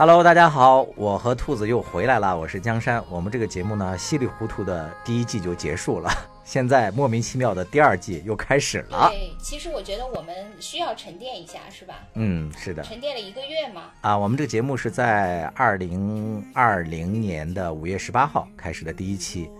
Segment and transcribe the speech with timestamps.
[0.00, 3.04] Hello，大家好，我和兔子又回来了，我是江山。
[3.10, 6.10] 我们这个节目呢，稀里糊涂的第一季就结束了，
[6.42, 9.10] 现在莫名其妙的第二季又开始了。
[9.10, 11.96] 对，其实我觉得我们需要沉淀一下，是吧？
[12.14, 12.82] 嗯，是的。
[12.82, 13.90] 沉淀了一个月嘛。
[14.00, 19.50] 啊，我们这个节目是在二零二零年的五月十八号开始的第一期，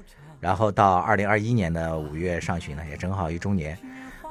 [0.40, 3.78] 然后到二零二一年的五月上旬呢，也正好一周年。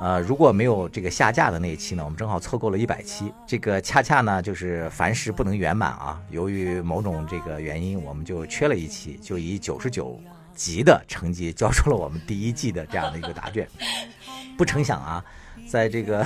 [0.01, 3.33] 呃，如果没有这个下架的那一期呢，我们正好凑够了一百期。
[3.45, 6.21] 这个恰恰呢，就是凡事不能圆满啊。
[6.29, 10.17] 由于某种这个原因，我们就缺了一期，就以九十九
[10.55, 13.67] 集的成绩交出了我们第一季的这样的一个答卷。
[14.57, 15.23] 不成想啊，
[15.69, 16.25] 在这个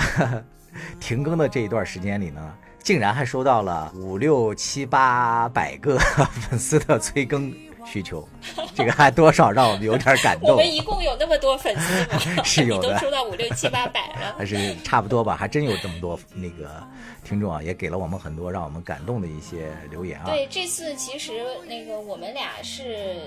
[1.00, 5.98] 停更的这一段时间里呢，竟然还收到了五六七八百个
[6.48, 7.52] 粉丝的催更。
[7.86, 8.28] 需求，
[8.76, 10.52] 这个还多少让我们有点感动。
[10.52, 12.44] 我们一共有那么多粉丝吗？
[12.46, 14.36] 是有的，都收到五六七八百了。
[14.38, 16.82] 还是差不多吧，还真有这么多那个
[17.24, 20.26] 听众啊，也给了我们很多让我们感动的一些留言啊。
[20.28, 23.22] 对，这次其实那个我们俩是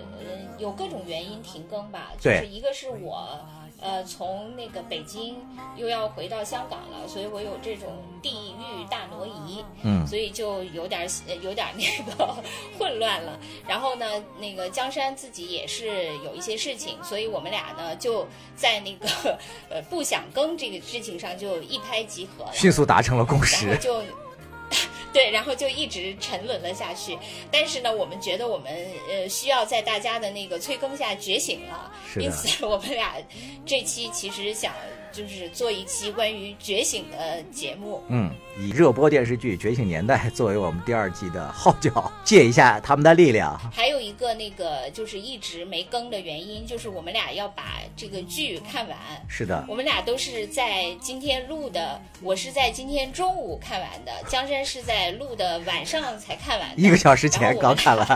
[0.59, 3.39] 有各种原因停更吧，就是一个是我。
[3.81, 5.37] 呃，从那个北京
[5.77, 11.09] 又要回到香港了，所以我有这种地域大挪移，嗯，所以就有点
[11.43, 12.35] 有点那个
[12.79, 13.39] 混乱了。
[13.69, 14.07] 然后呢，
[14.39, 19.39] 那个江山自己也是有一些事情，所以我们俩呢就在那个
[19.71, 24.03] 呃不想更这个事情上就一拍即合，迅速达成了共识，就。
[25.17, 27.17] 对，然后就一直沉沦了下去。
[27.51, 28.71] 但是呢，我们觉得我们
[29.09, 33.15] 呃需要在大家的那个催更下觉醒了，因此我们俩
[33.65, 34.75] 这期其实想。
[35.17, 43.59] 就是做一期关于觉醒的节目，嗯，以热播电视剧《觉醒年代》作为我们第二季的号角，借一下他们的力量。
[43.73, 48.99] 还有一个那个就是一直没更的原因，就是我们俩要把这个剧看完。
[49.27, 58.07] 是的，我们俩都是在今天录的，我是在今天中午看完的，江山是在录的晚上才看完，一个小时前刚看完。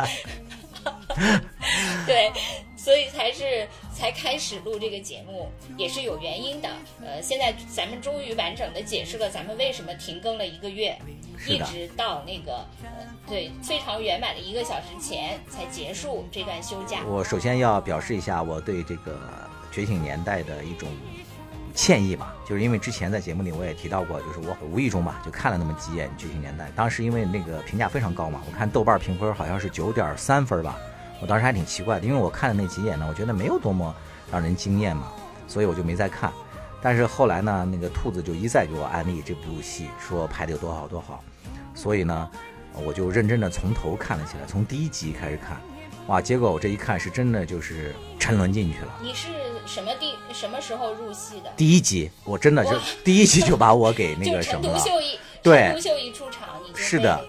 [2.06, 2.30] 对，
[2.76, 3.66] 所以才是。
[4.00, 6.70] 才开始录这个节目也是有原因的，
[7.04, 10.96] 呃，现在咱们终于完整的解释了咱们为什么停更了一个月，
[11.46, 12.88] 一直到那个呃，
[13.28, 17.04] 对，非常圆满的一个小时前才结束这段休假。
[17.04, 19.12] 我首先要表示一下我对这个
[19.74, 20.88] 《觉醒年代》的一种
[21.74, 30.78] 歉意吧，就是因为之前在节目里我也提到过，就是我无意中吧就看了那么几眼《觉醒年代》，当时因为那个评价非常高嘛，我看豆瓣评分好像是九点三分吧。
[31.20, 33.94] 我当时还挺奇怪的，因为我看的那几眼呢，我觉得没有多么
[34.32, 35.12] 让人惊艳嘛，
[35.46, 36.32] 所以我就没再看。
[36.82, 41.22] 但是后来呢，那个兔子就一再给我安利这部戏，说拍的有多好多好，
[41.74, 42.30] 所以呢，
[42.72, 45.60] 我就认真的从头看了起来，从第一集开始看，
[46.06, 48.98] 哇，结果我这一看是真的就是沉沦进去了。
[49.02, 49.28] 你是
[49.66, 51.52] 什么地什么时候入戏的？
[51.54, 52.72] 第一集，我真的就
[53.04, 54.80] 第一集就把我给那个什么了。
[55.42, 57.22] 对，陈独秀一出场，你是的？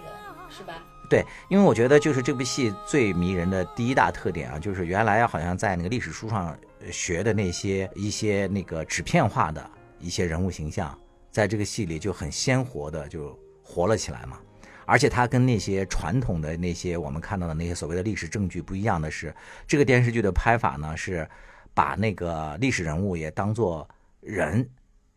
[1.11, 6.57] 对，因为我觉得就是这部戏最迷人的第一大特点啊，就是原来好像在那个历史书上
[6.89, 10.97] 学的那些一些那个纸片化的一些人物形象，
[11.29, 14.39] 在这个戏里就很鲜活的就活了起来嘛。
[14.85, 19.35] 而且它跟那些传统的那些我们看到的那些所谓的历史证据不一样的是，
[19.67, 21.29] 这个电视剧的拍法呢是
[21.73, 23.85] 把那个历史人物也当做
[24.22, 24.66] 人，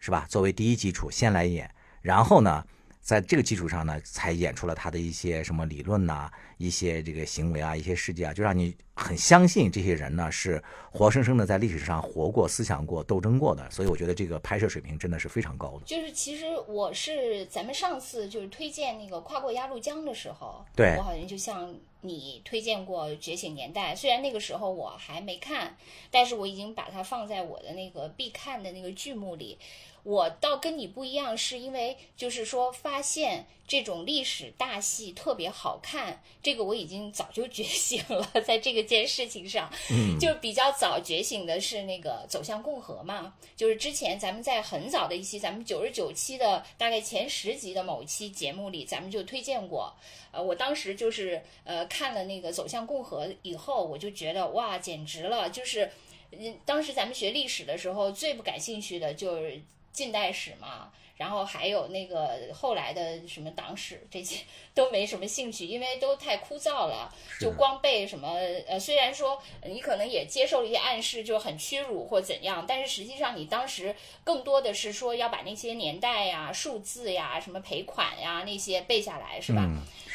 [0.01, 0.27] 是吧？
[0.29, 1.71] 作为第一基础先来演，
[2.03, 2.65] 然后呢。
[3.05, 13.71] 在这个基础上呢，才演出了他的一些什么理论呐，一些这个行为啊，一些事迹啊，就让你很相信这些人呢是活生生的在历史上活过、思想过、斗争过的。
[13.71, 15.85] 所以我觉得这个拍摄水平真的是非常高的。
[15.85, 25.77] 就是其实我是咱们上次就是推荐那个跨过鸭绿江的时候，对我好像就像你推荐过《觉醒年代》，虽然那个时候我还没看，
[26.11, 29.59] 但是我已经把它放在我的那个必看的那个剧目里。
[30.05, 49.91] 我倒跟你不一样，是因为就是说发现这种历史大戏特别好看，这个我已经早就觉醒了，在这个件事情上，嗯，就比较早觉醒的是那个走向共和嘛，就是之前咱们在很早的一期，咱们九十九期的大概前十集的某一期节目里，咱们就推荐过，
[50.33, 55.91] 呃，我当时就是呃看了那个走向共和以后，我就觉得哇，简直了，就是，
[56.33, 59.63] 嗯，当时咱们学历史的时候最不感兴趣的就是。
[59.95, 64.41] 近代史嘛，然后还有那个后来的什么党史这些
[64.75, 67.09] 都没什么兴趣，因为都太枯燥了，
[67.41, 68.29] 就光背什么
[68.67, 73.95] 呃，虽然说你可能也接受了一些暗示，就很屈辱或怎样，但是实际上你当时
[74.25, 79.65] 更多的是说要把那些年代呀、数字呀、什么赔款呀那些背下来，是吧？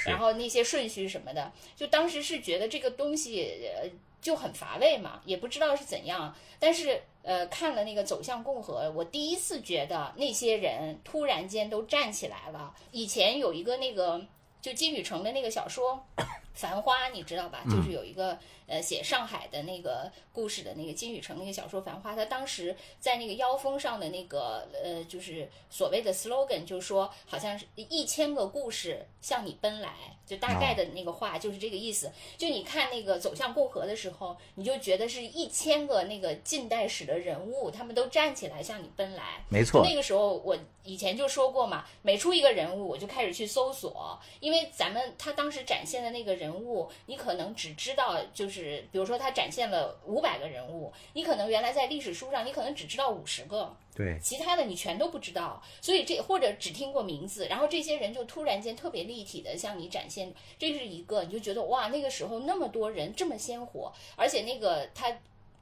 [0.06, 3.90] 然后那些顺序什么的，就当时是觉得这个东西呃
[4.22, 7.02] 就很乏味嘛，也不知道是怎样，但是。
[7.24, 12.74] 呃，看了那个《走向共和》，我第一次觉得那些人突然间都站起来了。
[12.92, 14.22] 以前有一个那个
[14.62, 16.02] 就金宇澄的那个小说
[16.60, 17.64] 《繁花》，你知道吧？
[17.72, 32.12] 就是有一个呃写上海的那个故事的那个金宇澄那个小说《繁花》，他当时在那个腰封上的那个呃，就是所谓的 slogan，就是说好像是一千个故事向你奔来，就大概的那个话就是这个意思。
[32.38, 39.46] 就你看那个走向共和的时候，你就觉得是一千个那个近代史的人物，他们都站起来向你奔来。
[39.48, 40.58] 没错，那个时候我
[40.90, 65.16] 以前就说过嘛，每出一个人物，我就开始去搜索，因为咱们他当时展现的那个人物，你可能只知道就是，比如说他展现了五百个人物，你可能原来在历史书上，你可能只知道五十个，对，其他的你全都不知道，所以这或者只听过名字，然后这些人就突然间特别立体的向你展现，这是一个，你就觉得哇，那个时候那么多人这么鲜活，而且那个他。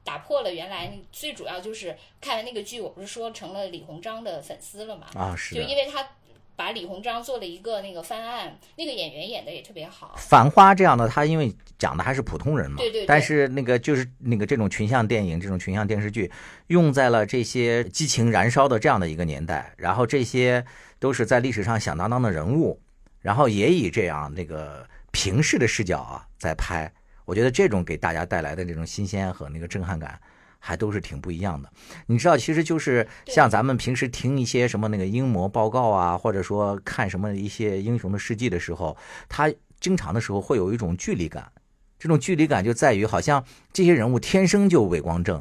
[0.08, 5.06] 打破了原来最主要就是看完那个剧，我不是说成了李鸿章的粉丝了嘛？
[5.14, 6.08] 啊，是就因为他
[6.56, 10.14] 把李鸿章做了一个那个翻案，那个演员演的也特别好。
[10.16, 16.32] 繁花这样的，他因为讲的还是普通人嘛，对对对但是那个就是那个这种群像电影、这种群像电视剧，
[16.68, 20.64] 用在了这些激情燃烧的这样的一个年代，然后这些
[20.98, 22.80] 都是在历史上响当当的人物，
[23.20, 26.90] 然后也以这样那个平视的视角啊在拍，
[27.28, 30.18] 我觉得这种给大家带来的这种新鲜和那个震撼感。
[30.60, 31.70] 还都是挺不一样的，
[32.06, 38.96] 你知道，其实就是像咱们平时听一些什么那个英模报告啊，或者说看什么一些英雄的事迹的时候，
[39.28, 39.48] 他
[39.78, 41.48] 经常的时候会有一种距离感。
[41.96, 43.42] 这种距离感就在于，好像
[43.72, 45.40] 这些人物天生就伟光正，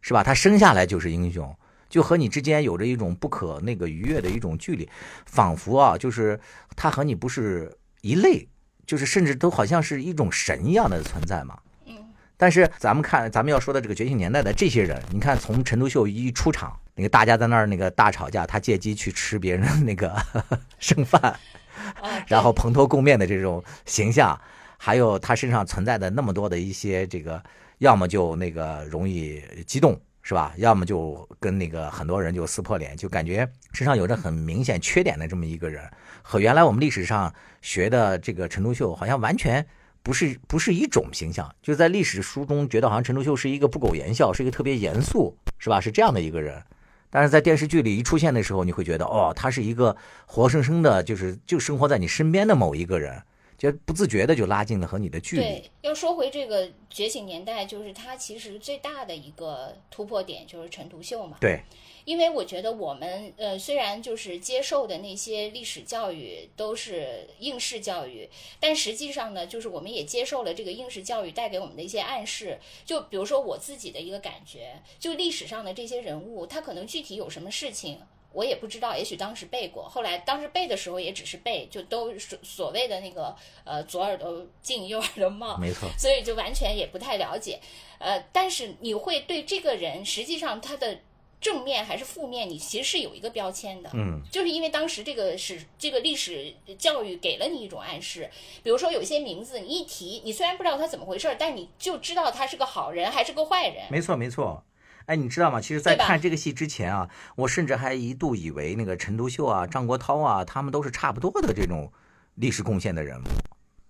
[0.00, 0.24] 是吧？
[0.24, 1.54] 他生下来就是英雄，
[1.90, 4.88] 就和你之间有着一种不可那个逾越的一种距离，
[5.26, 6.40] 仿佛啊，就是
[6.74, 7.70] 他和你不是
[8.00, 8.48] 一类，
[8.86, 11.58] 就是甚至都好像是一种神一样的存在嘛。
[11.86, 11.94] 嗯
[12.36, 20.14] 但是咱们看，咱们要说的这个觉醒年代的这些人，你看从陈独秀一出场，那个大家在那儿那个大吵架，他借机去吃别人那个
[20.80, 21.22] 剩饭，
[22.02, 24.38] 啊，然后蓬头垢面的这种形象，
[24.76, 27.40] 还有他身上存在的那么多的一些这个，
[27.78, 30.52] 要么就那个容易激动，是吧？
[30.56, 35.88] 要么就跟那个很多人就撕破脸，就感觉身上有着很明显缺点的这么一个人，
[36.26, 39.64] 和原来我们历史上学的这个陈独秀好像完全。
[40.02, 45.80] 不是不是一种形象，就在历史书中觉得好像陈独秀是一个不苟言笑，是一个特别严肃，是吧？
[45.80, 46.62] 是这样的一个人。
[47.08, 53.22] 但是在电视剧里一出现的时候，你会觉得哦，他是一个活生生的，就是就生活在你身边的某一个人，
[53.56, 55.42] 就不自觉的就拉近了和你的距离。
[55.42, 61.38] 对，要说回这个觉醒年代，就是他其实最大的一个突破点就是陈独秀嘛。
[61.40, 61.62] 对。
[62.04, 68.28] 因为我觉得我们呃虽然就是接受的那些历史教育都是应试教育，
[68.60, 72.58] 但实际上呢，就是我们也接受了这个应试教育带给我们的一些暗示。
[72.84, 77.98] 就比如说我自己的一个感觉，就历史上的这些人物，他可能具体有什么事情。
[78.32, 83.34] 我也不知道，也许当时背过，后来当时背的时候也只是背，就都所所谓的那个
[83.64, 87.60] 呃左耳朵进右耳朵冒，没错，所以就完全也不太了解。
[87.98, 90.98] 呃，但是你会对这个人实际上他的。
[91.44, 98.30] 正面还是负面，你其实是有一个标签的，嗯，就是因为当时这个史这个历史教育给了你一种暗示，
[98.62, 103.84] 比如说有些名字你一提，你虽然不知道他怎么回事，但你就知道他是个好人还是个坏人。
[103.90, 104.64] 没错没错，
[105.04, 105.60] 哎，你知道吗？
[105.60, 111.92] 其实，在看这个戏之前啊，我甚至还一度以为那个陈独秀啊、张国焘啊，他们都是差不多的这种
[112.36, 113.26] 历史贡献的人物，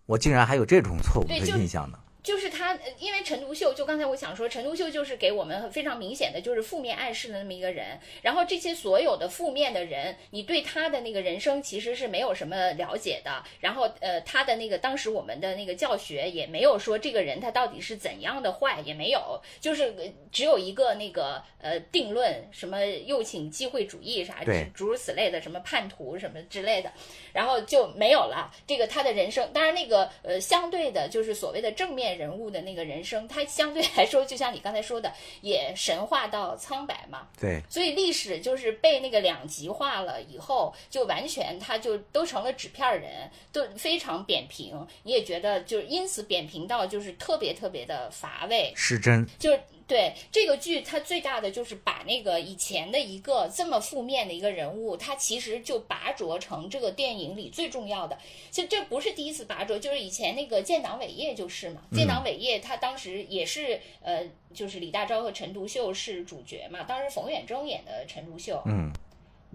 [0.06, 1.98] 我竟然还有这种错误的印象呢。
[2.24, 8.00] 就是他，因为陈独秀，就刚才我想说，陈独秀就是给我们非常明显的就是负面暗示的那么一个人。
[8.22, 13.44] 然后这些所有的负面的人，你对他的那个人生其实是没有什么了解的。
[13.60, 19.94] 然后呃，他的那个当时我们的那个教学也没有说这个人他到底是怎样的坏，也没有，就是
[20.32, 26.90] 只有一个那个呃定论，什么右倾机会主义啥，诸如此类的，什么叛徒什么之类的，
[27.34, 28.50] 然后就没有了。
[28.66, 32.13] 这个他的人生，当然那个呃相对的，就是所谓的正面。
[32.14, 37.28] 人物的那个人生，他相对来说，就像你刚才说的，也神话到苍白嘛。
[37.40, 44.86] 对，所以历史就是被那个两极化了以后，就完全他就都成了纸片人，都非常扁平。
[45.02, 49.26] 你也觉得，就是因此扁平到就是特别特别的乏味，失真。
[49.38, 58.18] 就是对这个剧，它最大的就是把那个以前的一个这么负面的一个人物，他其实就拔擢成这个电影里最重要的。
[58.50, 61.82] 其实这不是第一次拔擢，就是以前那个建党伟业就是嘛。
[61.92, 66.82] 建党伟业他当时也是呃，就是李大钊和陈独秀是主角嘛。
[66.84, 68.90] 当时冯远征演的陈独秀，嗯，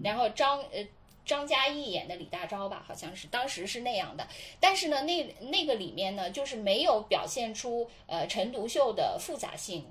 [0.02, 0.86] 然后张呃
[1.24, 4.28] 张嘉译演的李大钊吧，好像是当时是那样的。
[4.60, 9.84] 但是呢，那那个里面呢，就是没有表现出呃陈独秀的复杂性。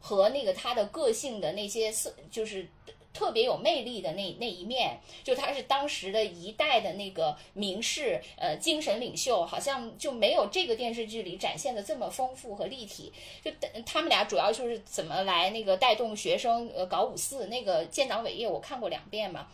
[0.00, 2.66] 和那个他的个性的那些色，就是
[3.12, 13.12] 特别有魅力的那那一面，就他是当时的一代的那个名士，呃，精神领袖，好像就没有这个电视剧里展现的这么丰富和立体。
[13.44, 13.50] 就
[13.84, 19.48] 他们俩主要就是怎么来那个带动学生呃搞五四，那个建党伟业我看过两遍嘛。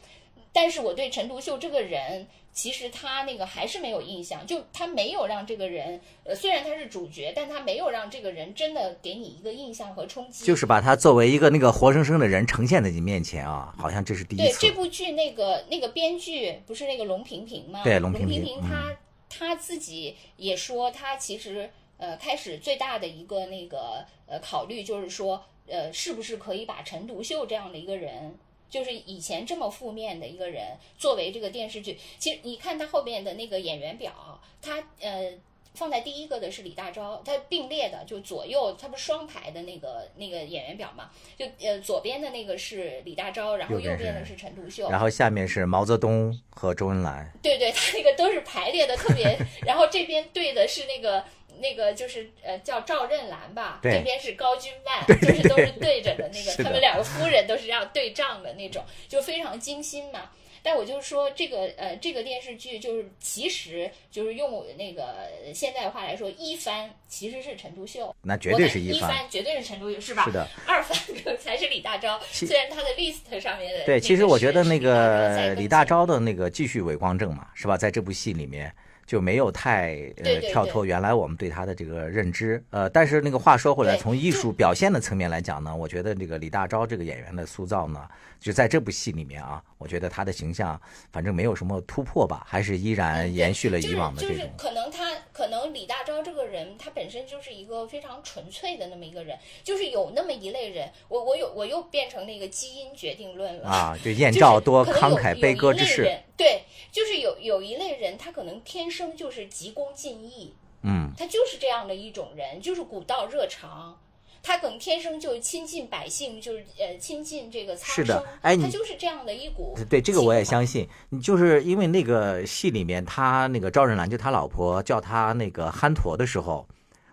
[0.53, 2.27] 但是我对陈独秀这个人，
[2.57, 10.47] 其实他那个还是没有印象，就他没有让这个人，呃，虽然他是主角，但他没有让这个人真的给你一个印象和冲击。
[10.47, 14.71] 就是把他作为一个那个活生生的人呈现在你面前啊，好像这是第一次对。
[14.71, 17.83] 这部剧那个那个编剧不是那个龙平平吗？
[17.85, 18.97] 对龙龙萍萍萍他
[19.29, 28.35] 他自己也说，他其实呃开始最大的一个那个呃考虑就是说，呃，是不是可以把陈独秀这样的一个人。
[28.77, 35.33] 就是以前这么负面的一个人，作为这个电视剧，其实你看他后面的那个演员表，他呃
[35.73, 47.33] 放在第一个的是李大钊，他并列的就左右，他不是双排的那个那个演员表嘛，就呃左边的那个是李大钊，然后右边的是陈独秀，然后下面是毛泽东和周恩来。
[47.43, 51.25] 对对，他那个都是排列的特别， 然后这边对的是那个。
[51.61, 60.31] 那个就是呃叫赵任兰吧，对这边是高君曼，对就是都是对着的那个，他们两个夫人都是这样对仗的那种，就非常精心嘛。
[60.63, 69.25] 但我就是说这个呃这个电视剧就是其实就是用那个现代话来说，一番其实是陈独秀，那绝对是一番。
[69.31, 70.25] 绝对是陈独秀是吧？
[70.25, 70.99] 是的，二番
[71.39, 77.77] 才是李大钊，虽然他的 list 上面的对，其实我觉得那个个李大钊的那个继续伪光正嘛，是吧？
[77.77, 78.75] 在这部戏里面
[79.07, 82.63] 就没有太呃跳脱原来我们对他的这个认知。
[82.71, 88.07] 呃，但是那个话说回来，从艺术表现的层面来讲呢，我觉得这个李大钊这个演员的塑造呢，
[88.41, 90.81] 就在这部戏里面啊，我觉得他的形象
[91.13, 106.03] 反正没有什么突破吧，还是依然延续了以往的这种可能他可能李大钊这个人，他本身就是一个非常纯粹的那么一个人，就是有那么一类人，我我有我又变成那个基因决定论了啊，就 燕就是赵多慷慨悲歌之士，
[106.37, 113.99] 对，就是有有一类人，他可能天生就是急功近利，嗯，他就是这样的一种人，就是古道热肠。
[114.43, 126.65] 他可能天生就亲近百姓，就是呃亲近这个苍是的生，哎他就是这样的一股对这个我也相信，你就是因为那个戏里面，他那个赵仁兰就他老婆叫他那个憨驼的时候，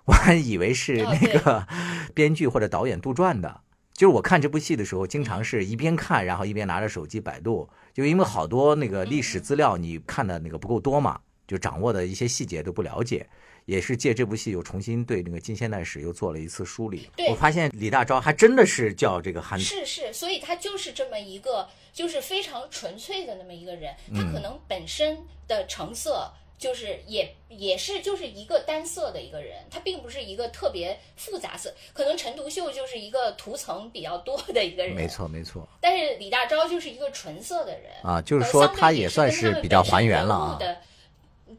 [0.05, 1.67] 我还以为是哦那个
[2.13, 3.61] 编剧或者导演杜撰的。
[3.93, 13.27] 就是我看这部戏的时候，经常是一边看，然后一边拿着手机百度，就因为好多那个历史资料你看的那个不够多嘛，就掌握的一些细节都不了解。
[13.65, 17.09] 也是借这部戏又重新对那个近现代史又做了一次梳理。
[17.15, 23.95] 对我发现李大钊还真的是叫这个憨是是，所以他就是这么一个，就是非常纯粹的那么一个人。
[24.13, 31.73] 他可能本身的成色就是也也是就是一个单色的一个人，他并不是一个特别复杂色。
[31.93, 35.07] 可能陈独秀就是一个涂层比较多的一个人，没。
[35.07, 40.59] 错没错但是李大钊就是一个纯色的人啊，就是呃说他也也算是比较还原了啊。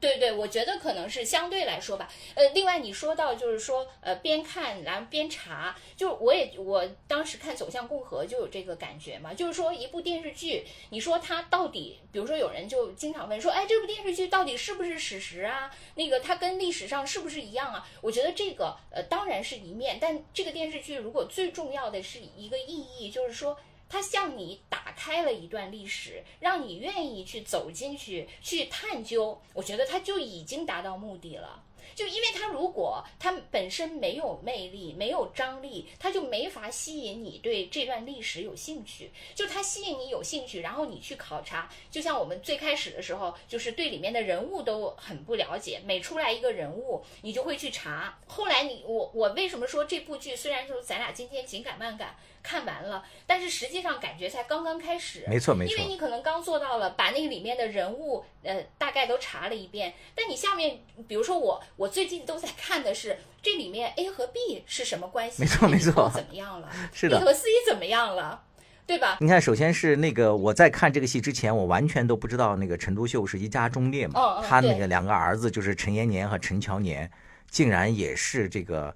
[0.05, 2.13] 对对，我觉得可能是相对来说吧。
[2.35, 15.75] 呃，另外你说到就是说，呃，边看然后边查，就我也我当时看《走向共和》就有这个感觉嘛，就是说一部电视剧，你说它到底，比如说有人就经常问说，哎，这部电视剧到底是不是史实啊？
[15.95, 17.89] 那个它跟历史上是不是一样啊？
[18.03, 23.57] 我觉得这个呃当然是一面，但这个电视剧如果最重要的是一个意义，就是说。
[23.95, 31.63] 它向你打开了一段历史，让你愿意去走进去去探究，我觉得它就已经达到目的了。
[31.95, 39.13] 就因为它如果它本身没有魅力、没有张力，它就没法吸引你对这段历史有兴趣。
[39.33, 41.71] 就它吸引你有兴趣，然后你去考察。
[41.93, 48.19] 就像我们最开始的时候，就是对里面的人物都很不了解，每出来一个人物，你就会去查。
[48.27, 55.25] 后来你我我为什么说这部剧虽然说咱俩今天紧赶慢赶看完了，但是实际上感觉才刚刚开始。
[55.27, 65.43] 没错没错因为你可能刚做到了把那个里面的人物呃大概都查了一遍，但你下面比如说我我最近都在看的是这里面 A 和 B 是什么关系？
[65.43, 66.71] 没错没错怎么样了？
[66.93, 68.43] 是的 B 和 C 怎么样了？
[68.87, 69.17] 对吧？
[69.19, 77.11] 你看，首先是那个我在看这个戏之前，我完全都不知道那个陈独秀是一家忠烈嘛，他那个两个儿子就是陈延年和陈乔年，
[77.51, 78.95] 竟然也是这个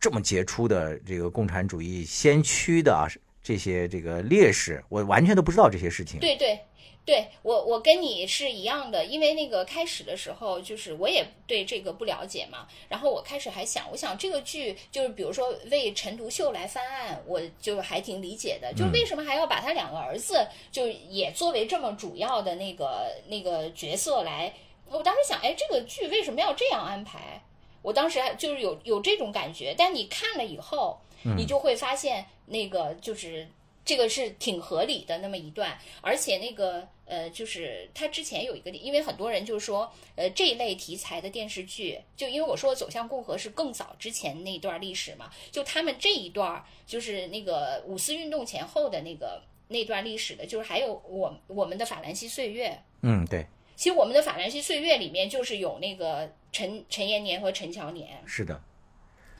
[0.00, 3.06] 这么杰出的这个共产主义先驱的啊
[3.42, 6.20] 这些这个烈士，我完全都不知道这些事情。
[6.20, 6.60] 对对
[7.04, 24.52] 对，我我跟你是一样的，因为那个开始的时候，就是我也对这个不了解嘛，然后我开始还想，我想这个剧就是比如说为陈独秀来翻案，我就还挺理解的，就为什么还要把他两个儿子就也作为这么主要的那个那个角色来？
[24.90, 27.42] 我当时想，哎，这个剧为什么要这样安排？
[27.82, 30.98] 我当时还就是有有这种感觉，但你看了以后，
[31.36, 33.48] 你就会发现那个就是
[33.84, 58.60] 这个是挺合理的那么一段，而且那个呃，就是他之前有一个，因为很多人就是说，呃，这一类题材的电视剧，就因为我说走向共和是更早之前那段历史嘛，就他们这一段就是那个五四运动前后的那个那段历史的，就是还有我我们的法兰西岁月，嗯，对，其实我们的法兰西岁月里面就是有那个陈陈延年和陈乔年，是的，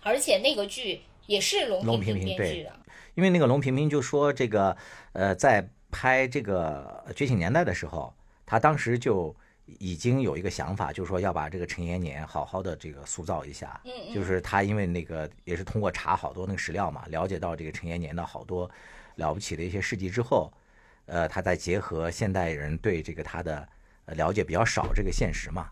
[0.04, 2.72] 而且那个剧也是龙龙平萍萍对编剧的，
[3.16, 4.76] 因为那个龙平平就说这个，
[5.14, 8.14] 呃，在拍这个《觉醒年代》的时候，
[8.46, 9.34] 他当时就
[9.80, 13.80] 已经有一个想法，就是说要把这个陈延年好好的这个塑造一下。
[13.84, 18.70] 嗯嗯，就是他因为那个也是通过查好多那个史料嘛，了解到这个陈延年的好多
[19.16, 20.52] 了不起的一些事迹之后，
[21.06, 23.68] 呃，他再结合现代人对这个他的
[24.04, 25.68] 呃了解比较少这个现实嘛，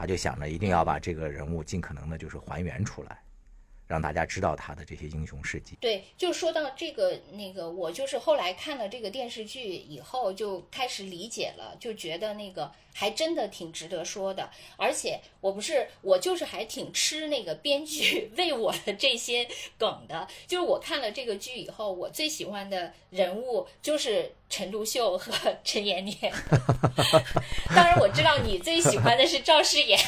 [0.00, 3.18] 他就想着一定要把这个人物尽可能的就是还原出来，
[3.90, 5.76] 让大家知道他的这些英雄事迹。
[5.80, 14.48] 对，就说到这个那个，我就是后来看了这个电视剧以后，就开始理解了，就觉得那个还真的挺值得说的。
[14.76, 19.44] 而且我不是我就是还挺吃那个编剧 为我的这些
[19.76, 20.28] 梗的。
[20.46, 25.32] 就是我看了这个剧以后，我最喜欢的人物就是陈独秀和
[25.64, 26.16] 陈延年。
[27.74, 29.98] 当然我知道你最喜欢的是赵世炎。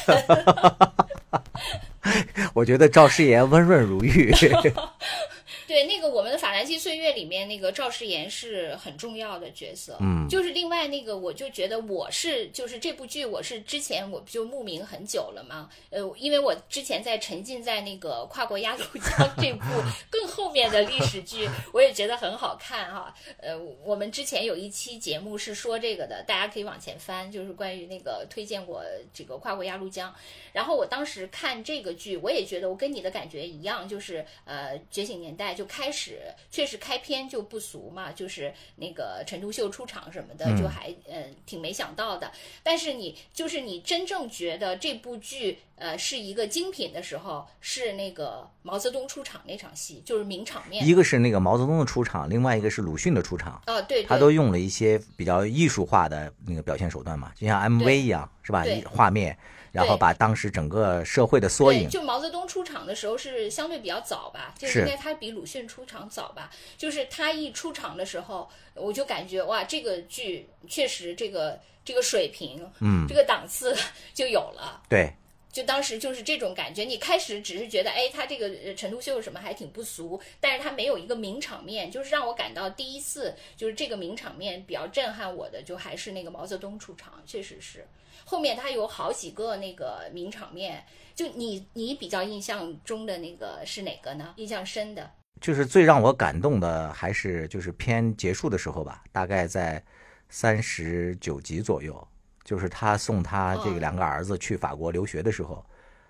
[2.53, 4.33] 我觉得赵诗妍温润如玉。
[5.73, 10.29] 对，那个我们的《法兰西岁月》里面那个赵世炎是很重要的角色，嗯。
[10.29, 19.65] 就是另外那个，我就觉得我是就是这部剧，我是之前我不就慕名很久了嘛，呃，因为我之前在沉浸在那个跨过鸭绿江 这部
[20.11, 30.13] 更后面的历史剧，我也觉得很好看哈，呃，我们之前有一期节目是说这个的，大家可以往前翻，就是关于那个推荐过这个跨过鸭绿江，
[30.53, 42.31] 然后我当时看这个剧，我也觉得我跟你的感觉一样，就是呃，觉醒年代就开始确实开篇就不俗嘛，就是那个陈独秀出场什么的，嗯就还呃挺没想到的。
[42.61, 50.85] 但是你就是你真正觉得这部剧呃是一个精品的时候，是那个毛泽东出场那场戏，就是名场面。
[50.87, 58.65] 一个是那个毛泽东的出场，另外一个是鲁迅的出场，哦，对，对他都用了一些比较艺术化的那个表现手段嘛，就像 MV 一样，是吧？
[58.65, 59.37] 一画面，
[59.73, 66.51] 然后把当时整个社会的缩，影，就毛泽东出场的时候是相对比较早吧，就是应该他比鲁迅出场早吧。
[66.77, 73.75] 就是他一出场的时候，我就感觉哇，这个剧确实这个这个水平，嗯这，个档次
[74.13, 74.83] 就有了。
[74.87, 75.11] 对，
[75.53, 87.85] 就当时就是这种感觉，你开始只是觉得，哎，他这个陈独秀什么还挺不俗，但是他没有一个名场面，就是让我感到第一次就是这个名场面比较震撼我的，就还是那个毛泽东出场，确实是。
[88.25, 94.33] 后面他有好几个那个名场面，就你你比较印象中的那个是哪个呢？
[94.37, 95.11] 印象深的？
[95.39, 99.83] 就是最让我感动的还是就是片结束的时候吧，大概在
[100.29, 102.07] 三十九集左右，
[102.43, 105.65] 就是他送他这个哦两个儿子去法国留学的时候，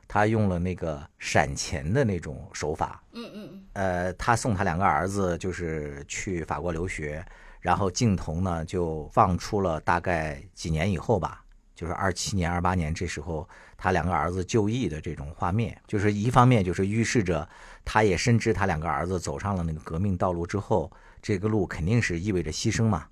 [0.08, 7.24] 他用了那个闪钱的那种手法，嗯嗯嗯，呃，他送他两个儿子就是去法国留学，
[7.60, 11.43] 然后镜头呢就放出了大概几年以后吧，
[11.74, 17.48] 就是二七年、二八年这时候他两个儿子就义的这种画面，就是一方面就是预示着
[17.86, 20.91] 他也深知他两个儿子走上了那个革命道路之后，
[21.22, 23.06] 这个路肯定是意味着牺牲嘛，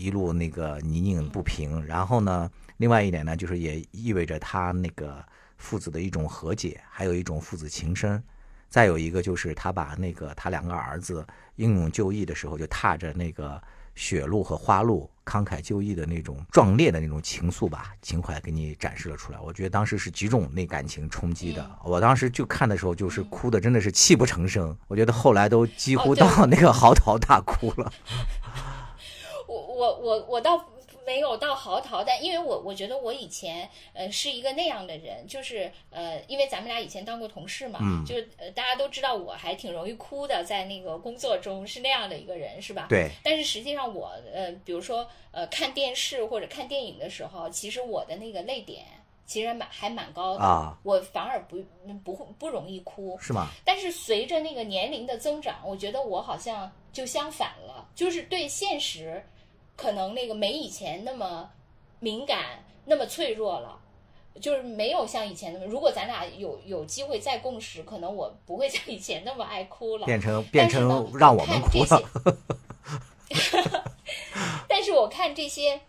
[0.00, 5.22] 一路那个泥泞不平，然后呢，另外一点呢，就是也意味着他那个
[5.58, 8.22] 父子的一种和解，还有一种父子情深。
[8.70, 13.60] 再有一个就是他把那个他两个儿子英勇就义的时候，就踏着那个
[13.96, 19.40] 雪路和花路慷慨就义的那种壮烈的那种情愫吧，情怀给你展示了出来。
[19.40, 21.68] 我觉得当时是几种那感情冲击的。
[21.84, 24.74] 我当时就看的时候，就是哭的真的是泣不成声。
[24.86, 27.92] 我觉得后来都几乎到那个嚎啕大哭了。
[29.80, 30.62] 我我我我倒
[31.06, 42.86] 没有到嚎啕，但因为我我觉得我以前呃是一个那样的人，就是呃，因为咱们俩以前当过同事嘛，嗯就是呃大家都知道我还挺容易哭的，在那个工作中是那样的一个人，是吧？
[42.90, 48.84] 对，但是实际上我呃，比如说呃看电视或者看电影的时候，其实我的那个泪点
[49.24, 51.56] 其实蛮还蛮高的，啊我反而不
[52.04, 53.18] 不会不容易哭。
[53.18, 53.48] 是吗？
[53.64, 59.24] 但是随着那个年龄的增长，我觉得我好像就相反了，就是对现实
[59.80, 61.50] 可能那个没以前那么
[62.00, 63.78] 敏感，那么脆弱了。
[64.40, 70.06] 就是没有像以前那么，如果咱俩有有机会再共识，可能我不会像以前那么爱哭了。
[70.06, 70.86] 变成变成
[71.18, 72.02] 让我们看哭这了。
[73.30, 73.64] 些
[74.68, 75.80] 但是我看这些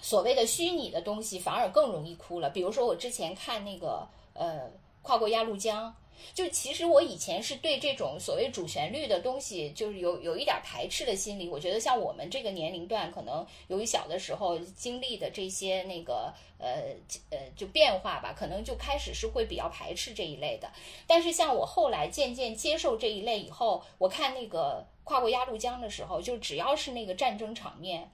[0.00, 2.50] 所谓的虚拟的东西，反而更容易哭了。
[2.50, 4.54] 比如说我之前看那个呃
[5.00, 5.88] 《跨过鸭绿江》，
[6.34, 11.48] 就其实我以前是对这种所谓主旋律的东西，就是有有一点排斥的心理。
[11.48, 16.94] 我觉得像我们这个年龄段，可能由于小的时候经历的这些那个呃
[17.30, 20.70] 呃就变化吧，可能就开始是会比较排斥这一类的。
[21.06, 28.10] 但是像我后来渐渐接受这一类以后，我看那个跨过鸭绿江的时候，就只要是那个战争场面，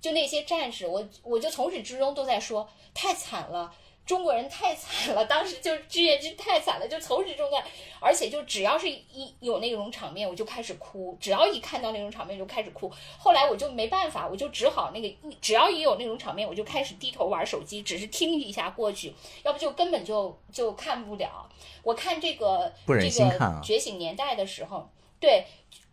[0.00, 3.74] 就那些战士，我我就从始至终都在说太惨了。
[4.06, 7.60] 中国人太惨了， 当时就志愿军太惨了，就从始至终的，
[8.00, 12.90] 而且就只要是一有那种场面，我就开始哭，只要一看到那种场面就开始哭。
[13.18, 21.48] 后来我就没办法，我就只好那个，只要一有那种场面，我就开始低头玩手机，只是听一下过去，要不就根本就就看不了。
[21.82, 24.88] 我看这个不忍心看啊，觉醒年代的时候，
[25.18, 25.44] 对。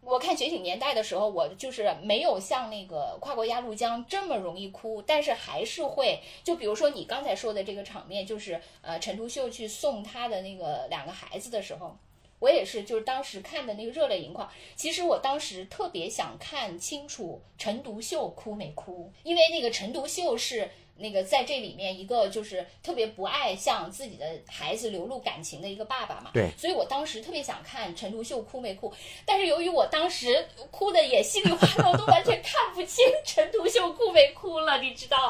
[0.05, 11.97] 我看《觉醒年代》的时候，我就是没有像那个跨过鸭绿江这么容易哭，但是还是会，就比如说你刚才说的这个场面，就是呃陈独秀去送他的那个两个孩子的时候，
[12.39, 14.49] 我也是，就是当时看的那个热泪盈眶。
[14.75, 20.69] 其实我当时特别想看清楚陈独秀哭没哭，因为那个陈独秀是。
[20.95, 26.31] 那个在这里面，一个就是特别不爱向自己的孩子流露感情的一个爸爸嘛。
[26.33, 26.49] 对。
[26.57, 28.93] 所以我当时特别想看陈独秀哭没哭，
[29.25, 35.27] 但是由于我当时哭的也稀里哗啦，我都完全看不清陈独秀哭没哭了，你知道？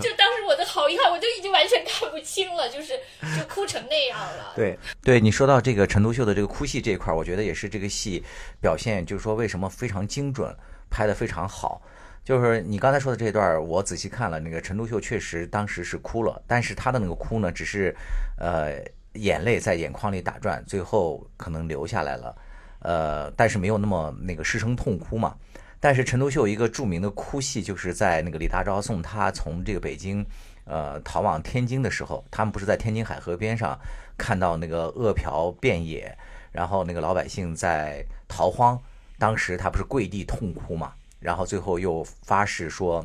[0.00, 2.98] 就当时我的好遗憾，我就已经完全看不清了，就是
[3.38, 4.52] 就哭成那样了。
[4.56, 8.22] 对，对你说到这个陈独秀的这个哭戏这一块，我觉得也是这个戏
[8.60, 10.54] 表现，就是说为什么非常精准，
[10.90, 11.82] 拍的非常好。
[12.24, 17.94] 就是你刚才说的这段，我仔细看了，那个陈独秀确实当时是哭了，但是他的那个哭呢，只是，
[18.38, 18.80] 呃，
[19.14, 22.36] 眼泪在眼眶里打转，最后可能流下来了，
[22.78, 25.34] 呃，但是没有那么那个失声痛哭嘛。
[25.80, 30.24] 但是陈独秀一个著名的哭戏，就是在那个李大钊送他从这个北京，
[30.64, 33.76] 呃，逃往天津的时候，他们不是在天津海河边上
[34.16, 36.16] 看到那个饿殍遍野，
[36.52, 38.80] 然后那个老百姓在逃荒，
[39.18, 40.92] 当时他不是跪地痛哭嘛？
[41.22, 43.04] 然后最后又发誓说，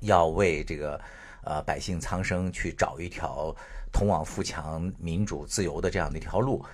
[0.00, 1.00] 要为这个
[1.42, 3.54] 呃百姓苍生去找一条
[3.90, 6.64] 通往富强、民主、自由的这样的一条路。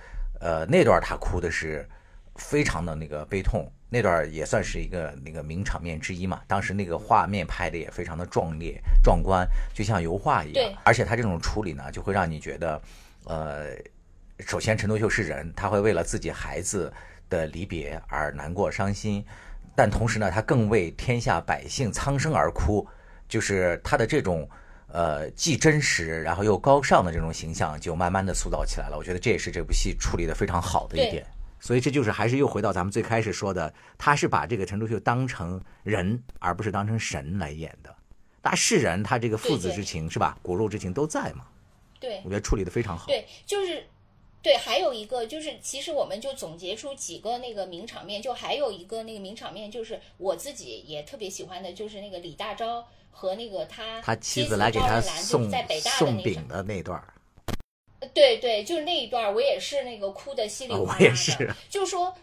[0.41, 1.87] 呃，那段他哭的是
[2.35, 6.41] 非常的那个悲痛，那段也算是一个那个名场面之一嘛。
[6.45, 10.73] 当时那个画面拍的也非常的壮烈、壮观，就像油画一样。
[10.83, 12.81] 而且他这种处理呢，就会让你觉得，
[13.23, 13.67] 呃，
[14.39, 16.91] 首先陈独秀是人，他会为了自己孩子
[17.29, 19.25] 的离别而难过、伤心。
[19.75, 22.87] 但同时呢，他更为天下百姓苍生而哭，
[23.27, 24.49] 就是他的这种，
[24.87, 28.97] 呃，既真实然后又高尚的这种形象，就慢慢的塑造起来了。
[28.97, 31.25] 我觉得这也是这部戏处理的非常好的一点。
[31.59, 37.93] 所以这就是还是又回到咱们最开始说的，他是把这个陈独秀当成人，而不是当成神来演的。
[38.41, 40.37] 他是人，他这个父子之情是吧？
[40.41, 41.45] 骨肉之情都在嘛。
[41.99, 43.07] 对，我觉得处理的非常好。
[43.07, 43.83] 对，就是。
[44.45, 57.11] 对，还有一个就是，其实我们就总结出几个那个名场面，就还有一个那个名场面，就是我自己也特别喜欢的，就是那个李大钊和那个他他妻子来给他送送饼的那段儿。
[58.13, 60.99] 对对，就是那一段，我也是那个哭的稀里哗啦
[61.39, 61.55] 的。
[61.67, 62.13] 就是说，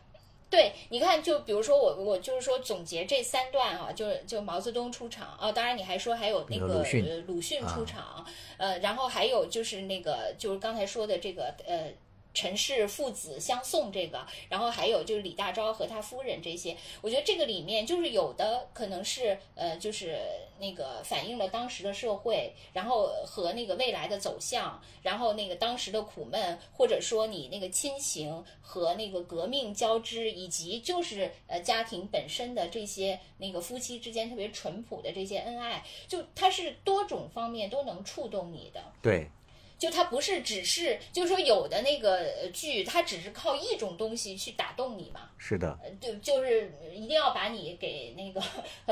[0.48, 8.24] 对，你看，就比如说我我就是说总结这三段啊，就是就毛泽东出场啊，当然你还说还有那个鲁迅鲁迅出场，
[8.58, 11.92] 呃，然后还有就是那个就是刚才说的这个呃。
[12.34, 20.18] 陈氏父子相送，这个，然后还有就是李大钊和他夫人这些，我觉得这个里面就是有的可能是呃，就是
[20.58, 38.82] 那个反映了当时的社会，然后和那个未来的走向，然后那个当时的苦闷，或者说你那个亲情和那个革命交织，以及就是呃家庭本身的这些那个夫妻之间特别淳朴的这些恩爱，就它是多种方面都能触动你的。
[39.02, 39.28] 对。
[39.82, 45.30] 就它不是只是，就是说有的那个剧，它只是靠一种东西去打动你嘛？
[45.38, 48.40] 是的，就就是一定要把你给那个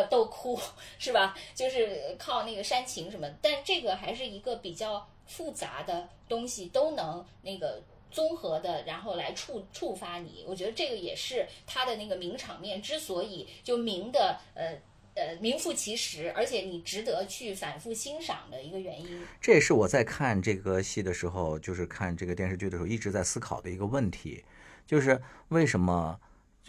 [0.06, 0.58] 逗哭，
[0.98, 1.38] 是吧？
[1.54, 10.44] 就是靠那个煽情什么，但这个还是一个比较复杂的东西，都能那个综合的，然后来触触发你。
[10.44, 14.76] 我觉得这个也是它的那个名场面之所以就名的呃。
[15.14, 19.20] 呃，名副其实，而且你值得去反复欣赏的一个原因。
[19.40, 24.44] 这也是我在看这个戏的时候，就是看这个电视剧的时候，一直在思考的一个问题，
[24.86, 26.18] 就是为什么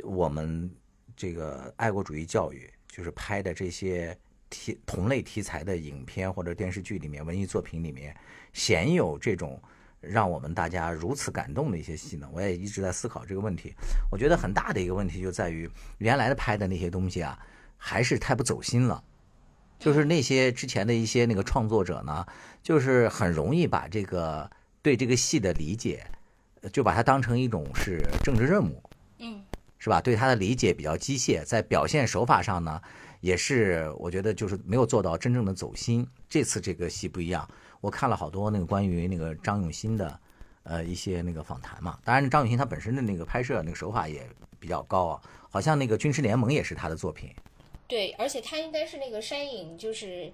[0.03, 0.69] 我们
[1.15, 4.17] 这个爱国主义教育，就是拍的这些
[4.49, 8.15] 题同类题材的影片或者电视剧里面，文艺作品里面，
[8.53, 9.61] 鲜有这种
[9.99, 12.27] 让我们大家如此感动的一些戏呢？
[12.33, 13.71] 我也一直在思考这个问题。
[14.11, 17.37] 我觉得很大的一个问题就在于原来的拍的那些东西啊。
[17.83, 19.03] 还是太不走心了，
[19.79, 22.23] 就是那些之前的一些那个创作者呢，
[22.61, 24.49] 就是很容易把这个
[24.83, 26.05] 对这个戏的理解，
[26.61, 28.83] 呃就把它当成一种是政治任务，
[29.17, 29.43] 嗯
[29.79, 29.99] 是吧？
[29.99, 32.79] 对他的理解比较机械，在表现手法上呢，
[33.19, 36.07] 也是我觉得就是没有做到真正的走心。
[36.29, 37.49] 这次这个戏不一样，
[37.81, 40.19] 我看了好多那个关于那个张永新的，
[40.61, 41.97] 呃一些那个访谈嘛。
[42.03, 47.33] 当然，张永新他本身的那个拍摄那个手法也比较高啊，好像那个《军师联盟》也是他的作品。
[47.91, 50.31] 对，而且他应该是那个山影，就是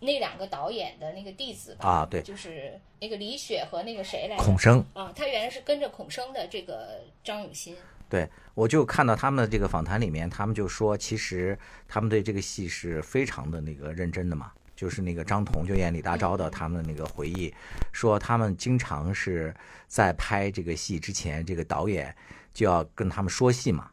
[0.00, 1.88] 那两个导演的那个弟子吧？
[1.88, 4.42] 啊对就是那个李雪和那个谁来着？
[4.42, 7.76] 孔生，啊，他原来是跟着孔生的这个张永新。
[8.08, 14.50] 对我就看到他们的这个访谈里面，他们就说，其实他们对这个戏是非常的那个认真的嘛。
[14.74, 17.54] 就是那个张彤就演李大钊的，他们的那个回忆
[17.92, 19.54] 说，他们经常是
[19.86, 22.14] 在拍这个戏之前，这个导演
[22.52, 23.88] 就要跟他们说戏嘛。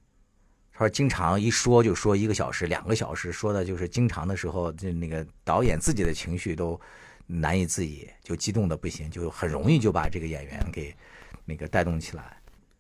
[0.74, 6.80] 他说经常一说就说一个小时、两个小时，说的就是经常的时候，就那个导演自己的情绪都
[7.28, 10.96] 难以自已，就激动的不行，就很容易就把这个演员给
[11.46, 12.38] 那个带动起来。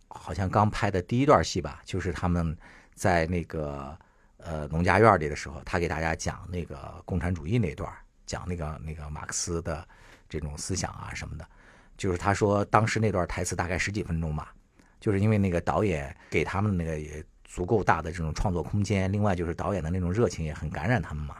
[0.08, 2.56] 好像刚拍的第一段戏吧，就是他们
[2.94, 3.98] 在那个
[4.38, 7.92] 呃农家院里的时候，他给大家讲那个共产主义那段，
[8.26, 9.88] 讲那个那个马克思的
[10.28, 11.48] 这种思想啊什么的。
[11.96, 14.54] 就是他说当时那段台词大概十几分钟吧，
[15.00, 17.24] 就是因为那个导演给他们那个也
[17.54, 21.38] 足够大的这种创作空间，另外就是导演的那种热情也很感染他们嘛，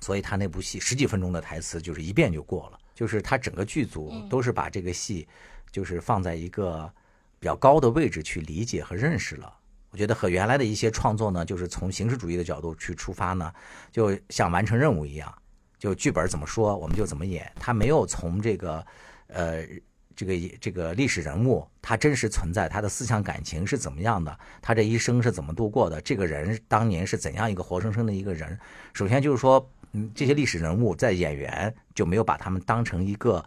[0.00, 5.26] 所以他那部戏十几分钟的台词就是一遍就过了，就是他整个剧组都是把这个戏
[5.72, 6.88] 就是放在一个。
[7.40, 9.52] 比较高的位置去理解和认识了，
[9.90, 13.52] 我觉得和原来的一些创作呢，就是从形式主义的角度去出发呢，
[13.92, 15.30] 就像完成任务一样，
[15.78, 18.86] 就剧本怎么说我们就怎么演，他没有从这个，
[19.26, 19.62] 呃，
[20.14, 28.58] 这个这个历史人物他真实存在，他的思想感情是怎么样的，他这一生是怎么度过的，这个人当年是怎样一个活生生的一个人。
[28.92, 33.44] 首先就是说，嗯，这些历史人物在演员就没有把他们当成一个。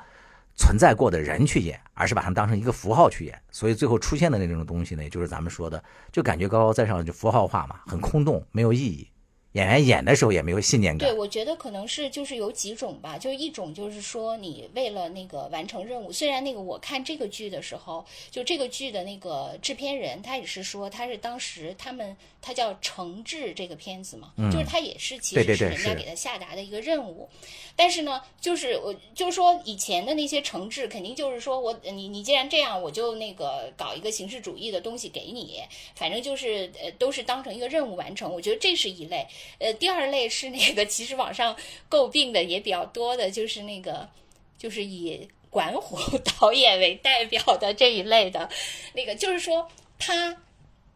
[0.59, 9.07] 存在过的人去演，而是把他们当成一个符号去演，所以最后出现的那种东西呢，就是咱们说的，就感觉高高在上，就符号化嘛，很空洞，没有意义。
[9.53, 11.09] 演员演的时候也没有信念感。
[11.09, 27.27] 对，我觉得可能是就是有几种吧，就是一种就是说你为了那个完成任务，虽然那个我看这个剧的时候，就这个剧的那个制片人他也是说他是当时他们他叫承制这个片子嘛，就是他也是其实是人家给他下达的一个任务，
[27.75, 35.61] 但是呢，就是我就是说以前的那些承制肯定就是说我你你既然这样，我就那个搞一个形式主义的东西给你，
[35.95, 39.25] 反正就是呃都是当成一个任务完成，我觉得这是一类。
[39.59, 41.55] 呃，第二类是那个，其实网上
[41.89, 44.09] 诟病的也比较多的，就是那个，
[44.57, 45.97] 就是以管虎
[46.39, 48.49] 导演为代表的这一类的，
[48.93, 50.43] 那个就是说他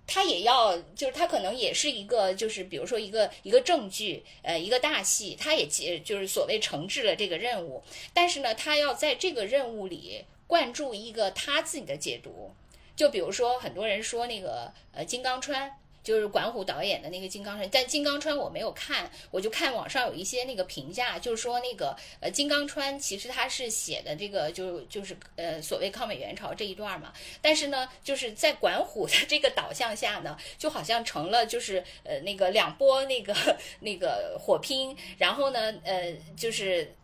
[0.05, 7.81] 他也要，就是他可能也是一个，就是比如说一个一个正剧，呃，一个大戏，他也接就是所谓承制了这个任务，
[8.13, 12.53] 但是呢，他要在这个任务里灌注一个他自己的解读，
[12.95, 15.77] 就比如说很多人说那个呃金刚川。
[16.03, 33.35] 就是管虎导演的那个《金刚川》，但《金刚川》我没有看，我就看网上有一些那个评价，就是说那个呃《金刚川》其实他是写的这个就就是呃所谓抗美援朝这一段嘛，但是呢就是在管虎的这个导向下呢，就好像成了就是呃那个两波那个
[33.81, 36.95] 那个火拼，然后呢呃就是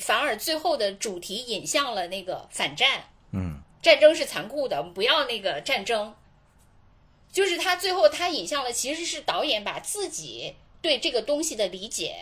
[0.00, 6.14] 反而最后的主题引向了那个反战，嗯，战争是残酷的，不要那个战争。
[7.32, 12.16] 就是他最后他引向了，其实是导演把自己对这个东西的理解，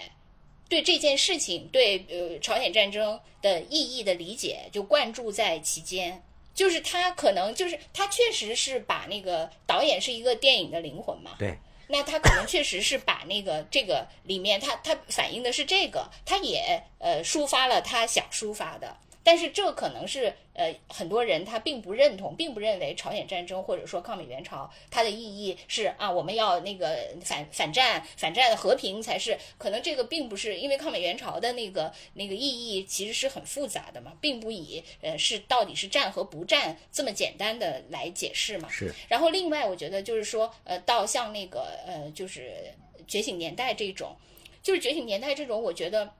[0.68, 6.22] 对这件事情，对呃朝鲜战争的意义的理解，就灌注在其间。
[6.54, 18.96] 就是他可能就是他确实是把那个导演是一个电影的灵魂嘛，对，那他可能确实是把那个这个里面他他反映的是这个，他也呃抒发了他想抒发的。
[19.26, 38.68] 但是这可能是呃很多人他并不认同，并不认为朝鲜战争或者说抗美援朝它的意义是啊我们要那个反反战反战的和平才是，可能这个并不是因为抗美援朝的那个那个意义其实是很复杂的嘛，并不以呃是到底是战和不战这么简单的来解释嘛。
[38.70, 38.94] 是。
[39.08, 42.72] 然后另外我觉得就是说呃到像那个呃就是
[43.08, 44.14] 觉醒年代这种，
[44.62, 46.14] 就是觉醒年代这种，我觉得。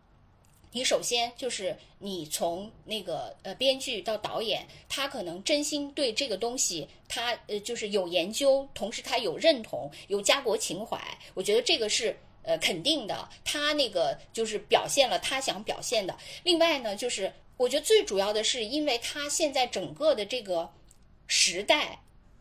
[0.76, 11.00] 你首先就是你从那个呃编剧到导演，他可能真心对这个东西，他呃就是有研究，同时他有认同，有家国情怀，
[11.32, 13.26] 我觉得这个是呃肯定的。
[13.42, 16.14] 他那个就是表现了他想表现的。
[16.42, 20.70] 另外呢，就是我觉得最主要的是，因为他现在整个的这个
[21.26, 22.00] 时代，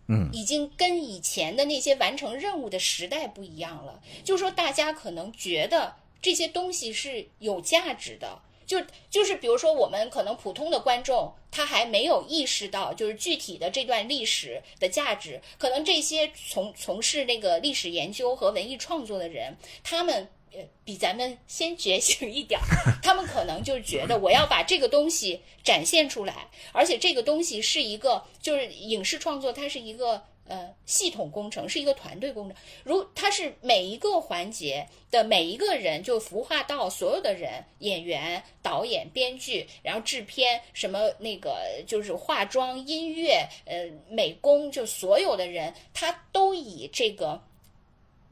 [0.10, 4.02] 嗯，已经跟以前的那些完成任务的时代不一样了。
[4.26, 5.95] 就是说，大家可能觉得。
[6.25, 20.27] 这些东西是有价值的，就就是比如说我们可能普通的观众，他还没有意识到就是具体的这段历史的价值，可能这些从从事那个历史研究和文艺创作的人，他们。
[20.57, 22.65] 呃，比咱们先觉醒一点儿，
[23.03, 32.58] 他们可能就觉得我要把这个东西展现出来，而且这个东西是一个，就是影视创作，它是一个呃系统工程，是一个团队工程。
[32.84, 47.41] 如它是每一个环节的每一个人，就孵化到所有的人，演员、导演、编剧，然后制片，什么那个就是化妆、音乐，呃，美工，就所有的人，他都以这个。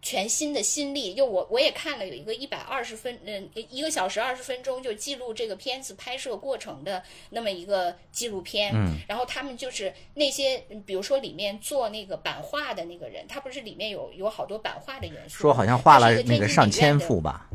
[0.03, 8.73] 全新的心力，就我我也看了有一个一百二十分，嗯，一个小时二十分钟就记录这个片子拍摄过程的那么一个纪录片。
[8.75, 17.49] 嗯，然后他们就是那些，比如说里面做那个版画的那个人，他不是里面有有好多版画的元素，说好像画了那个上千幅吧。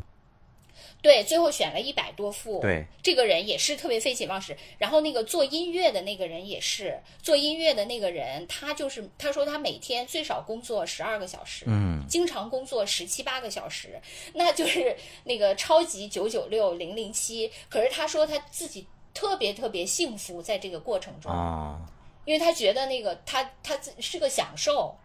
[1.01, 2.61] 对，最后选了一百多副。
[2.61, 4.57] 对，这个人也是特别废寝忘食。
[4.79, 14.01] 然后那个做音乐的那个人也是做音乐的那个人，他就是他说他每天最少工作十二个小时，嗯，经常工作十七八个小时，
[14.35, 17.51] 那就是那个超级九九六零零七。
[17.69, 21.81] 可是他说他自己特别特别幸福在这个过程中啊，
[22.25, 24.97] 因为他觉得那个他他是个享受。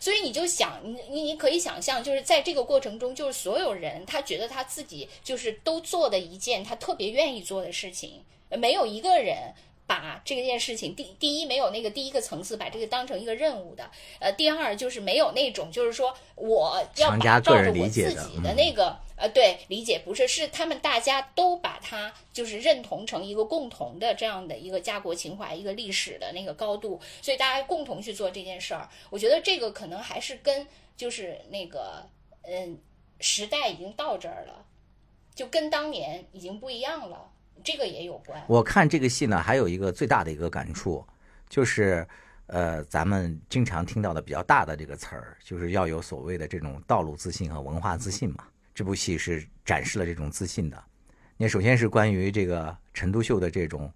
[0.00, 9.54] 所以你就想，你你你可以想象，就是在这个过程中，就是所有人他觉得他自己就是都做的一件他特别愿意做的事情，没有一个人。
[9.86, 28.88] 把这件事情，第第一没有那个第一个层次把这个当成一个任务的，呃，第二就是没有那种就是说我要把照着我自己的那个呃对理解不是是他们大家都把它就是认同成一个共同的这样的一个家国情怀一个历史的那个高度，所以大家共同去做这件事儿。
[29.10, 32.08] 我觉得这个可能还是跟就是那个
[32.42, 32.76] 嗯
[33.20, 34.64] 时代已经到这儿了，
[35.32, 37.30] 就跟当年已经不一样了。
[37.66, 38.40] 这个也有关。
[38.46, 41.04] 我看这个戏呢，还有一个最大的一个感触，
[41.48, 42.06] 就是，
[42.46, 48.44] 呃，咱们经常听到的比较大的这个词儿，就是要有所谓的这种道路自信和文化自信嘛。
[48.72, 50.80] 这部戏是展示了这种自信的。
[51.36, 53.92] 那首先是关于这个陈独秀的这种，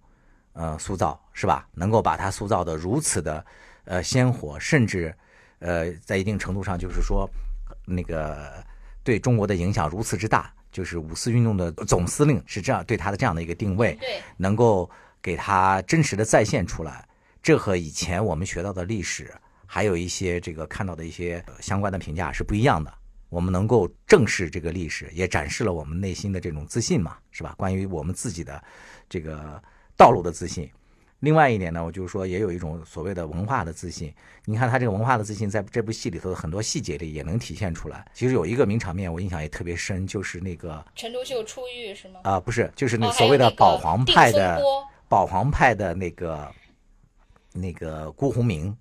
[0.51, 1.65] 呃，塑造是吧？
[1.73, 3.45] 能够把他塑造的如此的，
[3.85, 5.15] 呃，鲜活，甚至，
[5.59, 7.25] 呃，在一定程度上就是说，
[7.85, 8.61] 那个
[9.01, 10.53] 对中国的影响如此之大。
[10.71, 14.89] 就是五四运动的总司令是这样对他的这样的一个定位，对，能够
[15.21, 17.07] 给他真实的再现出来。
[17.43, 19.33] 这和以前我们学到的历史，
[19.65, 22.93] 还有一些这个看到的一些相关的评价是不一样的。
[23.29, 27.55] 我们能够正视这个历史，也展示了我们内心的这种自信嘛，是吧？
[27.57, 28.61] 关于我们自己的
[29.07, 29.61] 这个
[29.95, 30.69] 道路的自信。
[31.21, 34.11] 另外一点呢，我就是说，也有一种所谓的文化的自信。
[34.43, 38.03] 你看他这个文化的自信，在这部戏里头的很多细节里也能体现出来。
[38.11, 42.21] 其实有一个名场面，我印象也特别深，就是那个陈独秀出狱是吗？
[42.23, 44.59] 啊，不是，就是那所谓的保皇派的
[45.07, 46.51] 保皇派的那个
[47.53, 48.75] 那个辜鸿铭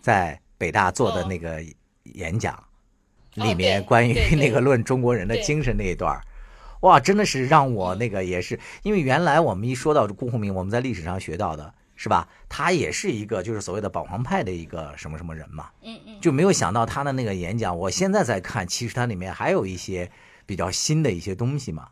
[0.00, 1.60] 在北大做的那个
[2.14, 2.62] 演讲，
[3.34, 6.16] 里面关于那个论中国人的精神那一段
[6.82, 12.28] 哇，真的是让我那个也是，因为原来我们一说到辜鸿铭，我们在历史上学到的是吧？
[12.48, 20.10] 他也是一个就是所谓的保皇派的一个什么什么人嘛，嗯嗯，就没有想到他的那个演讲，我现在在看，其实它里面还有一些
[20.44, 21.88] 比较新的一些东西嘛，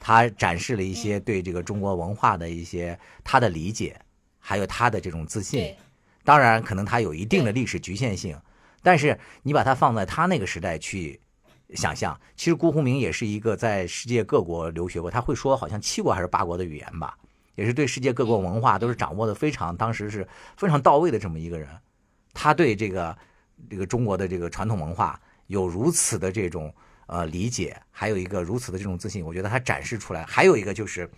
[0.00, 4.00] 他展示了一些对这个中国文化的一些他的理解，
[4.38, 5.74] 还有他的这种自信。
[6.24, 8.34] 当然，可能他有一定的历史局限性，
[8.82, 11.20] 但是你把它放在他那个时代去。
[11.74, 17.16] 想象，其实辜鸿铭也是一个在世界各国留学过，他会说好像七国还是八国的语言吧，
[17.54, 21.68] 也是对世界各国文化都是掌握的非常，当时是非常到位的这么一个人。
[22.34, 23.16] 他对这个
[23.70, 26.74] 这个中国的这个传统文化有如此的这种
[27.06, 30.24] 呃理解，还有一个如此的这种自信，我觉得他展示出来。
[30.24, 31.10] 还有一个就是，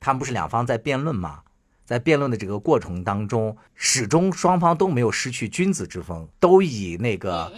[0.00, 1.42] 他们不是两方在辩论吗，
[1.84, 7.52] 在辩论的这个过程当中，始终双方都没有失去君子之风，都以那个。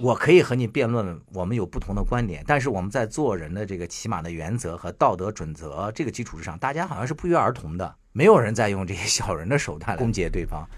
[0.00, 10.68] 我可以和你辩论，我们有不同的观点，但是我们在做人的这个起码的原则和道德准则这个基础之上，大家好像是不约而同的，没有人在用这些小人的手段攻击对方。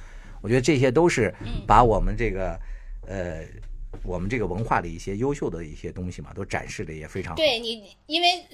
[0.43, 1.35] 我觉得这些都是
[1.67, 2.59] 把我们这个，
[3.07, 3.45] 呃，
[4.03, 7.37] 我们这个文化的一些优秀的一些东西嘛，都展示的也非常好。
[7.37, 8.45] 对你，因为。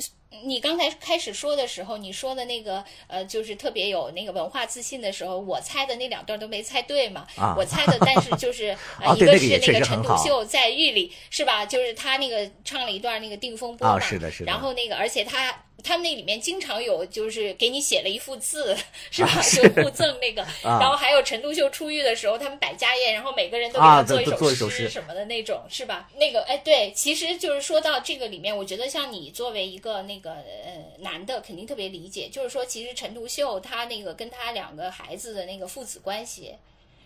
[0.44, 7.26] 你刚才开始说的时候，你说的那个呃，就是特别有那个文化自信的时候，我猜的那两段都没猜对嘛。
[7.36, 11.66] 啊，我猜的，但是就是 呃，一个是那个陈独秀在狱里是吧？
[11.66, 14.00] 就是他那个唱了一段那个《定风波》嘛。
[14.00, 14.50] 是的，是的。
[14.50, 15.64] 然后那个，而且他。
[15.84, 18.76] 他们那里面经常有，就是给你写了一幅字，
[19.10, 19.42] 是吧？
[19.42, 20.46] 就互赠那个。
[20.62, 24.20] 然后还有陈独秀出狱的时候，他们摆家宴，然后每个人都给他做
[24.50, 26.08] 一首诗什么的那种，是吧？
[26.16, 36.54] 那个，哎，对，其实就是说到这个里面，我觉得像你作为一个那个呃男的肯定特别理解，就是说其实陈独秀他那个跟他两个孩子的那个父子关系，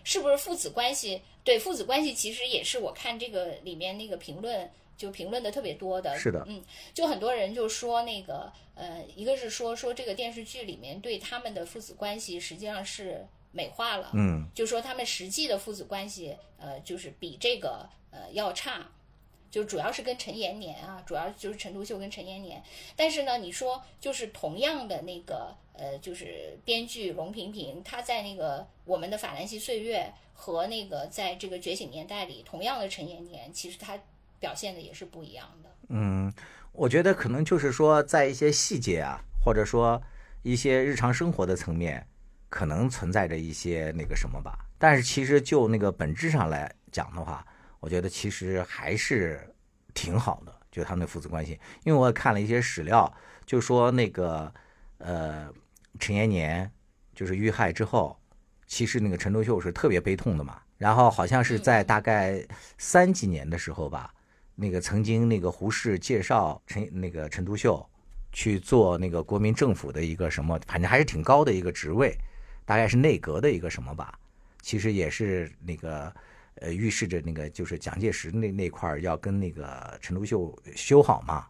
[0.03, 1.21] 是不是父子关系？
[1.43, 6.17] 对，父子关系其实也是我看这个里面那个评论就评论的特别多的。
[6.17, 6.61] 是的，嗯，
[6.93, 18.89] 就很多人就说那个呃，一个是说说这个电视剧里面对他们的父子关系实际上是美化了，嗯，就说他们实际的父子关系呃就是比这个呃要差。
[19.49, 22.61] 就主要是跟陈延年啊，主要就是陈独秀跟陈延年。
[22.97, 33.97] 但是呢，你说就是同样的那个呃，就是编剧龙平平，他在那个《我们的法兰西岁月》和那个在这个《觉醒年代》里，同样的陈延年，其实他
[34.39, 35.69] 表现的也是不一样的。
[35.89, 36.31] 嗯，
[36.71, 40.01] 我觉得可能就是说，在一些细节啊，或者说
[40.43, 42.05] 一些日常生活的层面，
[42.49, 44.65] 可能存在着一些那个什么吧。
[44.77, 47.45] 但是其实就那个本质上来讲的话，
[47.79, 49.53] 我觉得其实还是
[49.93, 51.59] 挺好的，就他们的父子关系。
[51.83, 53.11] 因为我也看了一些史料，
[53.45, 54.53] 就说那个
[54.99, 55.49] 呃
[55.99, 56.69] 陈延年
[57.15, 58.19] 就是遇害之后，
[58.67, 60.61] 其实那个陈独秀是特别悲痛的嘛。
[60.77, 62.45] 然后好像是在大概
[62.77, 64.13] 三几年的时候吧，
[64.57, 67.87] 那个曾经那个胡适介绍陈那个陈独秀
[68.33, 72.17] 去做那个国民政府的一个什么，反正还是挺高的一个职位，
[72.65, 74.19] 大概是内阁的一个什么吧。
[74.61, 76.13] 其实也是那个。
[76.59, 81.45] 呃，预示着那个就是蒋介石那那块要跟那个陈独秀修好嘛，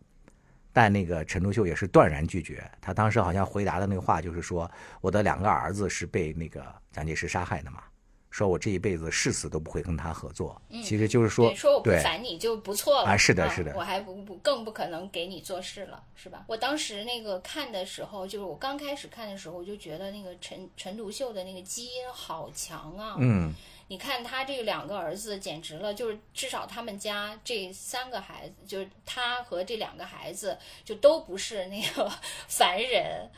[0.73, 2.61] 但那个陈独秀也是断然拒绝。
[2.81, 7.81] 他当时好像回答的那个话就是说，我的两个儿子是被那个蒋介石杀害的嘛，
[8.29, 10.61] 说我这一辈子誓死都不会跟他合作。
[10.83, 16.45] 其实就是说，说我不烦你就不错了啊，是的，是的，我还不不更不可能给你做事了，是吧？
[16.47, 23.53] 我当时那个看的时候，就是我刚开始看的时候，我就觉得那个陈陈独秀的那个基因好强啊，嗯。
[23.89, 32.11] 你看他这两个儿子简直了，就是至少他们家这三个孩子，就是他和这两个孩子，就都不是那个
[32.49, 33.29] 凡人，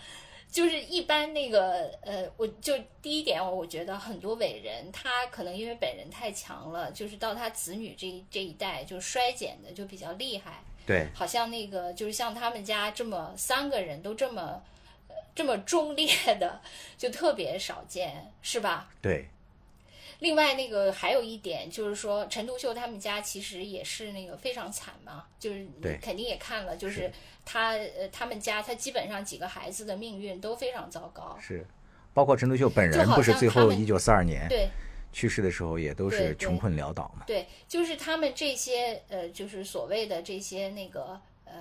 [0.52, 10.64] 就是一般那个呃，我就第一点，我觉得很多伟人他可能因为本人太强了，就是到他子女这这一代就衰减的就比较厉害。
[10.86, 14.62] 对，好像那个就是像他们家这么三个人都这么
[15.36, 16.08] 这么忠烈
[16.40, 16.60] 的，
[16.98, 18.90] 就特别少见，是吧？
[19.02, 19.28] 对。
[20.20, 25.66] 另外，那个还有一点就是说，陈独秀他们家其实也是那个非常惨嘛，就是
[26.02, 27.10] 肯定也看了，就是
[27.46, 31.38] 他呃他们家他基本上几个孩子的命运都非常糟糕。
[31.40, 31.66] 是，
[32.14, 34.68] 包括陈独秀本人不是最后一九四二年对
[35.14, 37.24] 去世的时候也都是穷困潦倒嘛。
[37.26, 41.54] 对，就是他们这些呃，就是所谓的这些那个呃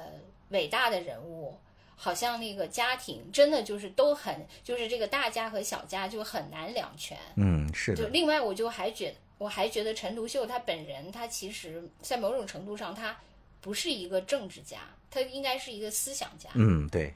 [0.48, 1.56] 伟大的人物。
[2.00, 7.18] 好像那个家庭真的就是都很，就是这个大家和小家就很难两全。
[7.34, 8.04] 嗯，是的。
[8.04, 13.18] 就另外，我就还觉，我还觉得陈独秀他本人，他其实在某种程度上，他
[13.60, 14.78] 不是一个政治家，
[15.10, 16.48] 他应该是一个思想家。
[16.54, 17.12] 嗯，对，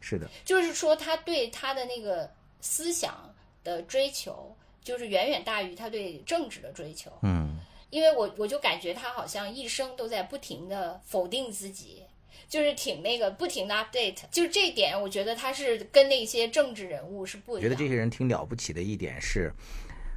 [0.00, 0.28] 是的。
[0.44, 4.54] 就是说，他对他的那个思想的追求，
[4.84, 7.10] 就是远远大于他对政治的追求。
[7.22, 7.58] 嗯，
[7.88, 12.02] 因为我我就感觉他好像一生都在不停的否定自己。
[12.48, 17.62] 就是挺那个不停的 update，就是这一点，我觉得他是跟那些政治人物是不一样。
[17.62, 19.52] 我觉得这些人挺了不起的一点是，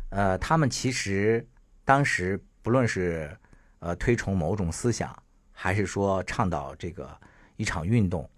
[0.09, 1.47] 呃，他们其实
[1.85, 3.35] 当时不论是
[3.79, 5.15] 呃推崇某种思想，
[5.51, 7.15] 还是说倡导这个
[7.57, 8.29] 一场运动，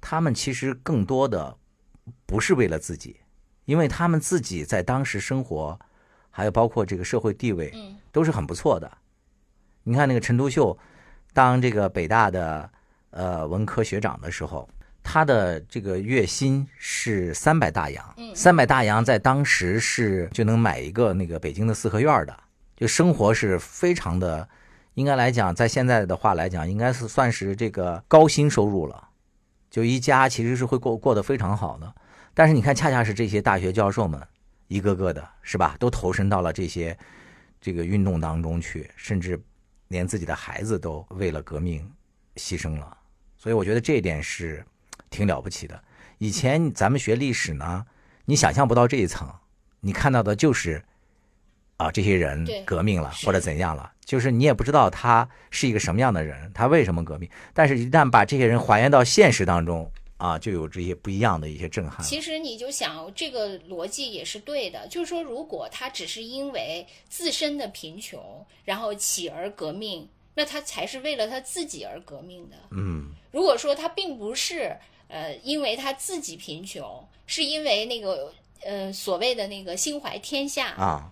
[0.00, 1.56] 他们其实更多的
[2.24, 3.20] 不是为了自己，
[3.64, 5.78] 因为他们自己在当时生活，
[6.30, 7.72] 还有包括这个社会地位，
[8.12, 8.98] 都是很不错的。
[9.82, 10.78] 你看那个陈独秀，
[11.34, 12.70] 当这个北大的。
[13.16, 14.68] 呃，文科学长的时候，
[15.02, 22.38] 他的这个月薪是三百大洋，三百大洋在当时是就能买一个那个北京的四合院的，
[22.76, 24.46] 就生活是非常的，
[24.92, 29.08] 应该来讲，在现在的话来讲，应该是算是这个高薪收入了，
[29.70, 31.94] 就一家其实是会过过得非常好的。
[32.34, 34.20] 但是你看，恰恰是这些大学教授们，
[34.68, 36.94] 一个个的是吧，都投身到了这些
[37.62, 39.40] 这个运动当中去，甚至
[39.88, 41.90] 连自己的孩子都为了革命
[42.34, 42.95] 牺牲了。
[43.46, 44.66] 所以我觉得这一点是
[45.08, 45.80] 挺了不起的。
[46.18, 47.86] 以前咱们学历史呢，
[48.24, 49.32] 你想象不到这一层，
[49.78, 50.84] 你看到的就是
[51.76, 57.30] 啊，这些人革命了或者怎样了，就是你也不知道他是一个什么样的人，他为什么革命。
[57.54, 62.04] 但是，一旦把这些人还原到现实当中啊，就有这些不一样的一些震撼。
[62.04, 70.08] 其实你就想，这个逻辑也是对的，就是说，如果他只是因为自身的贫穷，然后起而革命。
[70.36, 72.56] 那他才是为了他自己而革命的。
[72.70, 74.76] 嗯，如果说他并不是
[75.08, 78.32] 呃，因为他自己贫穷，是因为那个
[78.62, 81.10] 呃所谓的那个心怀天下啊，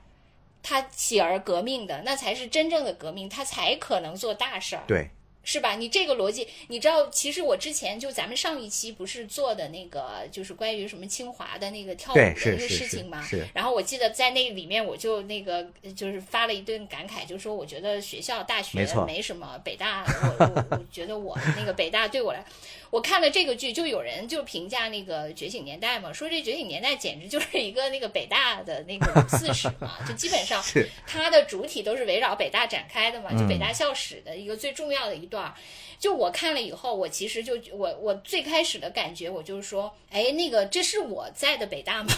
[0.63, 4.85] 他起而革命的，那才是真正的革命，他才可能做大事儿。
[4.87, 5.09] 对，
[5.45, 5.77] 是吧？
[5.77, 13.23] 你这个逻辑，你知道，其实我之前就咱们上一期不是做的那个，就是关于什么清华的那个跳舞的对那个事情嘛。
[13.23, 15.65] 是然后我记得在那里面，我就那个
[15.95, 20.05] 就是发了一顿感慨，就说我觉得学校大学没什么，北大
[20.39, 22.45] 我我我觉得我那个北大对我来，
[22.91, 35.55] 我看了这个剧，就有人就评价那个《觉醒年代》嘛，说这《觉醒年代》简直就是一个那个北大的那个五四史嘛，就基本上是它的主体都是围绕北大展开的嘛，就嗯北大校史的一个最重要的一段。
[35.99, 42.13] 就我看了以后，我其实就我我最开始的感觉，我就是说，哎，那个这是我在的北大吗？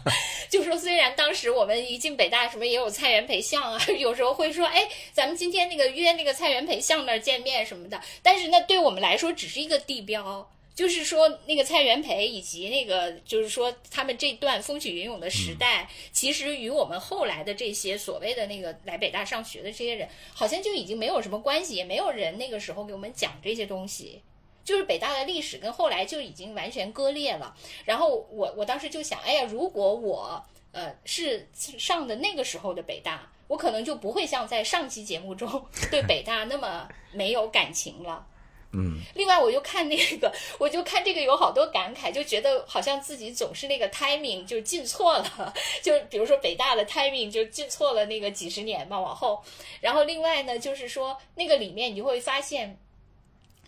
[0.50, 10.50] 就说虽然当时我们一进北大，什么也有蔡元培像啊， 有时候会说，哎，咱们今天那个约那个蔡元培像那儿见面什么的，但是那对我们来说只是一个地标。
[10.80, 24.22] 就是说，那个蔡元培以及那个，就是说他们这段风起云涌的时代，其实与我们后来的这些所谓的那个来北大上学的这些人，好像就已经没有什么关系，也没有人那个时候给我们讲这些东西。
[24.64, 27.54] 就是北大的历史跟后来就已经完全割裂了。
[27.84, 35.62] 然后我我当时就想，哎呀，如果我呃是上的那个时候的北大，我可能就不会像在上期节目中
[35.92, 38.26] 对北大那么没有感情了。
[38.72, 49.42] 嗯，另外，我就看那个， 我就看这个有好多感慨，就觉得好像自己总是那个 timing 就进错了， 就比如说北大的 timing 就进错了那个几十年嘛，往后。
[49.80, 52.78] 然后另外呢，就是说那个里面你就会发现。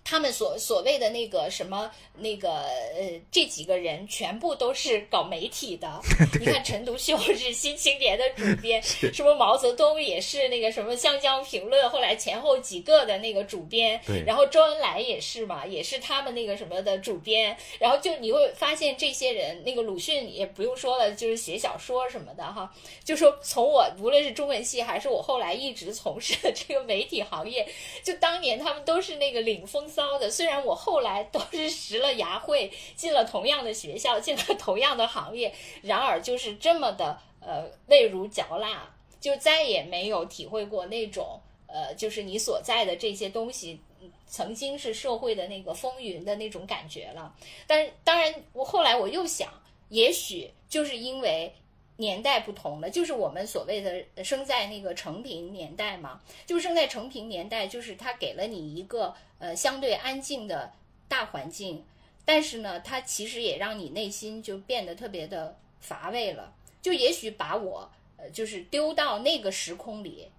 [0.05, 2.51] 他们所所谓的那个什么那个
[2.97, 6.01] 呃，这几个人全部都是搞媒体的。
[6.39, 14.01] 你看陈独秀是《新青年》的主编， 什么毛泽东也是那个什么《湘江评论》，后来前后几个的那个主编。
[14.07, 17.57] 对然后周恩来也是嘛，也是他们那个什么的主编。
[17.79, 22.73] 然后就你会发现这些人，那个鲁迅也不用说了，就是写小说什么的哈。
[23.05, 27.67] 就说从我无论是中文系还是我后来一直从事的这个媒体行业，
[28.03, 30.30] 就当年他们都是那个领风骚的。
[30.30, 38.88] 虽然我后来都是拾了牙慧，进了同样的学校，进了同样的行业，然而就是这么的呃味如嚼蜡，
[39.20, 43.78] 就再也没有体会过那种呃，就是你所在的这些东西。
[44.26, 47.32] 曾经是社会的那个风云的那种感觉了，
[47.66, 49.53] 但当然，我后来我又想，
[49.90, 51.53] 也许就是因为
[51.99, 60.72] 年代不同了，就是我们所谓的生在那个成平年代嘛，就生在成平年代，就是他给了你一个呃相对安静的
[61.09, 61.84] 大环境，
[62.24, 66.55] 但是呢，它其实也让你内心就变得特别的乏味了。
[66.80, 70.30] 就也许把我呃就是丢到那个时空里，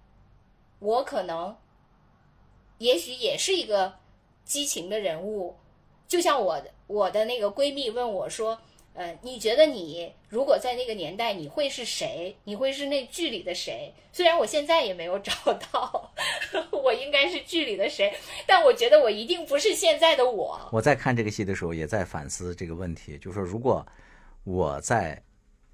[0.78, 1.54] 我可能
[2.78, 3.98] 也许也是一个
[4.46, 5.56] 激情的人物，
[6.08, 8.58] 就像我我的那个闺蜜问我说。
[8.94, 12.36] 呃，你觉得你如果在那个年代，你会是谁？
[12.44, 13.92] 你会是那剧里的谁？
[14.12, 16.12] 虽然我现在也没有找到，
[16.70, 18.14] 我应该是剧里的谁，
[18.46, 20.60] 但我觉得我一定不是现在的我。
[20.70, 23.84] 我在看这个戏的时候，也在反思这个问题，就是说，如果
[24.44, 25.20] 我在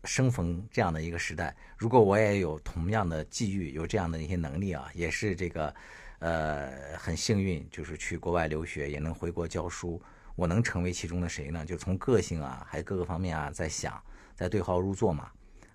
[0.05, 5.75] 生逢这样的一个时代，如果我也有同样的际遇，有这样的一些能力啊，也是这个
[6.21, 10.01] 呃很幸运，就是去国外留学，也能回国教书。
[10.37, 11.65] 我能成为其中的谁呢？
[11.65, 14.01] 就从个性啊，还有各个方面啊，在想，
[14.35, 15.29] 在对号入座嘛。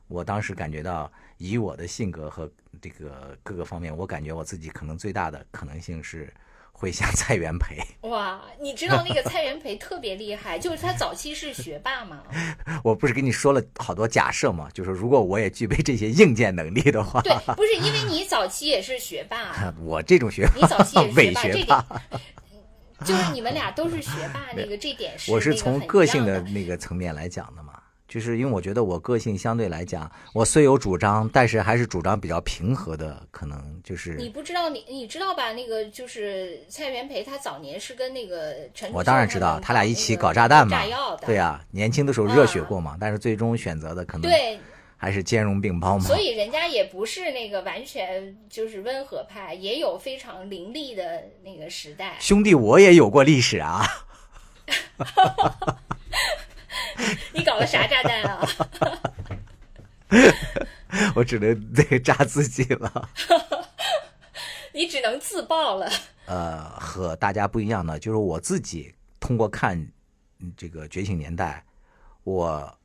[0.08, 2.48] 我当时感觉到，以我的性格和
[2.80, 6.32] 这个各个方面，我感觉我自己可能最大的可能性是
[6.72, 7.78] 会像蔡元培。
[8.08, 12.22] 哇，你知道那个蔡元培特别厉害，就是他早期是学霸嘛。
[12.84, 14.70] 我不是跟你说了好多假设嘛？
[14.72, 22.22] 就是如果我也具备这些硬件能力的话，对，不是因为你早期也是学霸， 我这种学霸你早期也学霸，这学霸点。
[23.04, 27.74] 就是你们俩都是学霸，那个这点是我是从个性的的那个层面来讲的嘛，
[28.08, 35.52] 就是因为我觉得我个性相对来讲，我虽有主张，但是还是主张比较平和的，可能就是你不知道你你知道吧？
[35.52, 44.58] 那个就是蔡元培，他早年是跟那个陈我当然知道，他俩一起搞炸弹嘛炸药，的对呀、年轻的时候热血过嘛，但是最终选择的可能对，
[45.06, 46.04] 还是兼容并包嘛。
[46.04, 52.18] 所以人家也不是那个完全就是温和派，也有非常凌厉的那个时代。
[52.20, 53.86] 兄弟，我也有过历史啊。
[57.34, 58.50] 你搞的啥炸弹啊？
[61.14, 63.10] 我只能那个炸自己了。
[64.74, 65.88] 你只能自爆了。
[66.26, 69.78] 呃，和大家不一样的就是我自己通过看
[70.40, 71.64] 嗯这个《觉醒年代》，
[72.24, 72.76] 我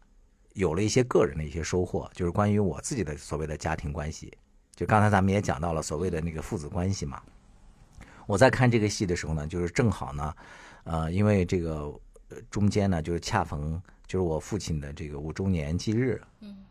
[0.55, 4.33] 有了一些个人的一些收获，就是关于我自己的所谓的家庭关系。
[4.75, 7.23] 就刚才咱们也讲到了所谓的那个父子关系嘛。
[8.27, 10.35] 我在看这个戏的时候呢，就是正好呢，
[10.85, 11.93] 呃，因为这个
[12.29, 16.21] 呃中间呢，就是恰逢就是我父亲的这个五周年忌日。
[16.41, 16.65] 嗯。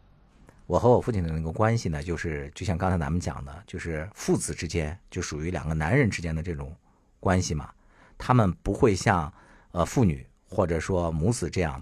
[0.66, 6.76] 我和我父亲的那个关系呢，就是就像刚才咱们讲的，就是父子之间就属于两个男人之间的这种
[7.20, 7.74] 关系嘛，
[8.20, 9.34] 他们不会像
[9.72, 11.82] 呃父女或者说母子这样，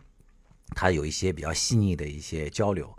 [0.75, 2.93] 他有一些比较细腻的一些交流。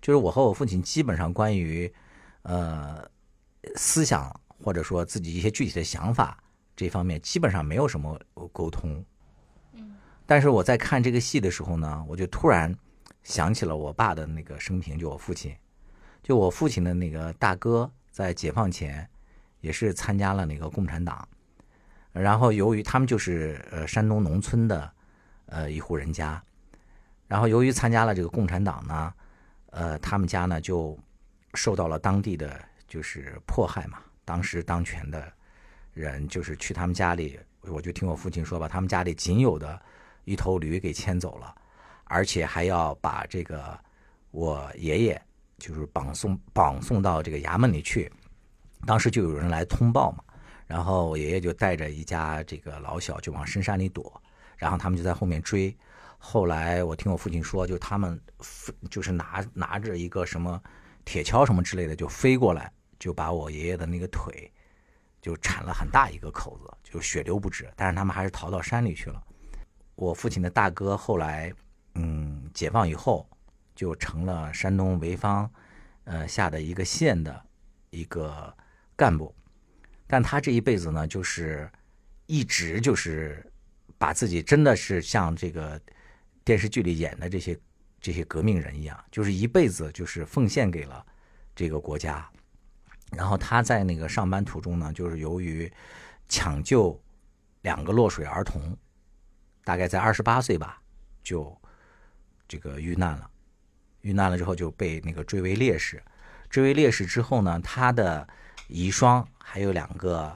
[0.00, 1.92] 就是我和我父亲基本上关于
[2.42, 3.04] 呃
[3.74, 6.42] 思想或者说自己一些具体的想法
[6.76, 8.20] 这方面，基本上没有什么
[8.52, 9.04] 沟通。
[9.72, 12.72] 嗯，但是我在看这个戏的时候呢，我就突然
[13.24, 15.52] 想起了我爸的那个生平，就我父亲，
[16.22, 19.08] 就我父亲的那个大哥，在解放前
[19.60, 21.28] 也是参加了那个共产党，
[22.12, 24.92] 然后由于他们就是呃山东农村的
[25.46, 26.40] 呃一户人家，
[27.28, 29.14] 然后由于参加了这个共产党呢，
[29.70, 30.98] 呃他们家呢就
[31.54, 32.58] 受到了当地的
[32.88, 35.30] 就是迫害嘛，当时当权的
[35.92, 39.78] 人就是去他们家里，我就听我父亲说，把他们家里仅有的
[40.24, 41.54] 一头驴给牵走了，
[42.04, 43.78] 而且还要把这个
[44.30, 45.22] 我爷爷
[45.58, 48.10] 就是绑送绑送到这个衙门里去。
[48.86, 50.24] 当时就有人来通报嘛，
[50.66, 54.22] 然后我爷爷就带着一家这个老小就往深山里躲，
[54.56, 55.76] 然后他们就在后面追。
[56.18, 58.20] 后来我听我父亲说，就他们
[58.90, 60.60] 就是拿拿着一个什么
[61.04, 64.52] 铁锹什么之类的就飞过来，就把我爷爷的那个腿
[65.22, 67.70] 就铲了很大一个口子，就血流不止。
[67.76, 69.22] 但是他们还是逃到山里去了。
[69.94, 71.52] 我父亲的大哥后来，
[71.94, 73.28] 嗯，解放以后
[73.74, 75.50] 就成了山东潍坊，
[76.04, 77.44] 呃下的一个县的
[77.90, 78.54] 一个
[78.96, 79.34] 干部，
[80.06, 81.70] 但他这一辈子呢，就是
[82.26, 83.44] 一直就是
[83.96, 85.80] 把自己真的是像这个
[86.48, 87.60] 电视剧里演的这些
[88.00, 91.04] 这些革命人一样，就是一辈子就是奉献给了
[91.54, 92.26] 这个国家。
[93.12, 95.70] 然后他在那个上班途中呢，就是由于
[96.26, 96.98] 抢救
[97.60, 98.74] 两个落水儿童，
[99.62, 100.80] 大概在二十八岁吧，
[101.22, 101.54] 就
[102.48, 103.30] 这个遇难了。
[104.00, 106.02] 遇难了之后就被那个追为烈士。
[106.48, 108.26] 追为烈士之后呢，他的
[108.68, 110.34] 遗孀还有两个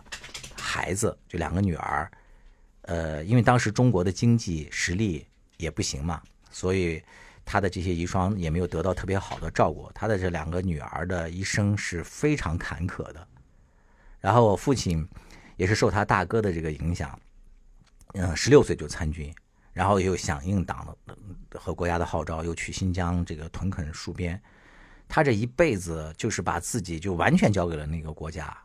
[0.58, 2.12] 孩子，就两个女儿。
[2.82, 5.26] 呃，因为当时中国的经济实力
[5.62, 7.02] 也不行嘛，所以
[7.44, 9.90] 他的这些遗孀也没有得到特别好的照顾。
[9.94, 13.26] 他的这两个女儿的一生是非常坎坷的。
[14.20, 15.08] 然后我父亲
[15.56, 17.18] 也是受他大哥的这个影响，
[18.14, 19.34] 嗯，十六岁就参军，
[19.72, 24.40] 然后又响应党的和国家的号召，又去新疆这个屯垦戍边。
[25.08, 28.56] 他这一辈子就是把自己就完全交给了那个国家，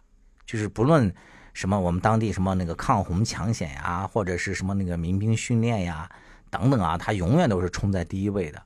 [0.46, 1.14] 就是不论
[1.54, 6.10] 什么我们当地什么那个抗洪抢险呀，或者是什么那个民兵训练呀
[6.50, 8.64] 等等啊，他永远都是冲在第一位的。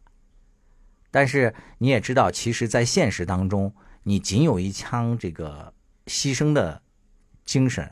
[1.10, 3.74] 但是你也知道，其实，在现实当中，
[4.04, 5.74] 你仅有一腔这个
[6.06, 6.82] 牺牲的
[7.44, 7.92] 精神，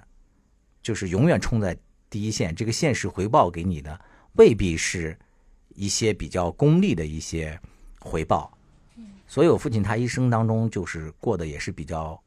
[0.82, 1.78] 就是永远冲在
[2.10, 2.56] 第一线。
[2.56, 4.00] 这个现实回报给你的
[4.34, 5.18] 未必是
[5.76, 7.60] 一些比较功利的一些
[8.00, 8.58] 回报。
[9.28, 12.20] 所以，我父亲他一生当中就是过得也是比较，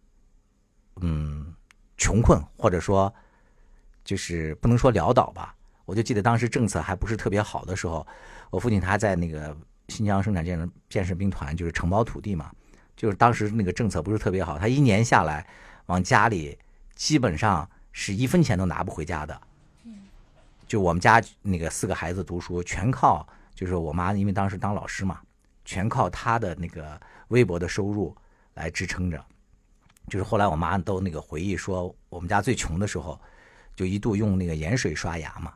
[1.00, 1.54] 嗯，
[1.96, 3.12] 穷困，或者说，
[4.04, 5.56] 就是不能说潦倒吧。
[5.84, 8.06] 我就记得当时政策还不是特别好的时候，
[8.50, 9.56] 我父亲他在那个
[9.88, 12.50] 新疆生产建设建设兵团，就是承包土地嘛，
[12.96, 15.46] 就是当时那个政策不是特别好，他一年下来，
[15.86, 16.58] 往家里
[16.94, 19.40] 基本上是一分钱都拿不回家的。
[20.66, 25.20] 就我们家那个四个孩子读书，全靠就是我妈，因为当时当老师嘛。
[25.64, 28.12] 全靠她的那个微薄的收入
[28.54, 29.24] 来支撑着，
[30.08, 33.16] 就是后来我妈都那个回忆说，我们家最穷的时候，
[33.76, 35.54] 就一度用那个盐水刷牙嘛，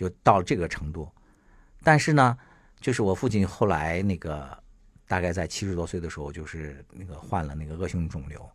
[0.00, 1.06] 就到这个程度。
[1.82, 2.38] 但是呢，
[2.80, 4.58] 就是我父亲后来那个
[5.06, 8.50] 大概在七十多岁的时候，就是那个患了那个恶性肿瘤。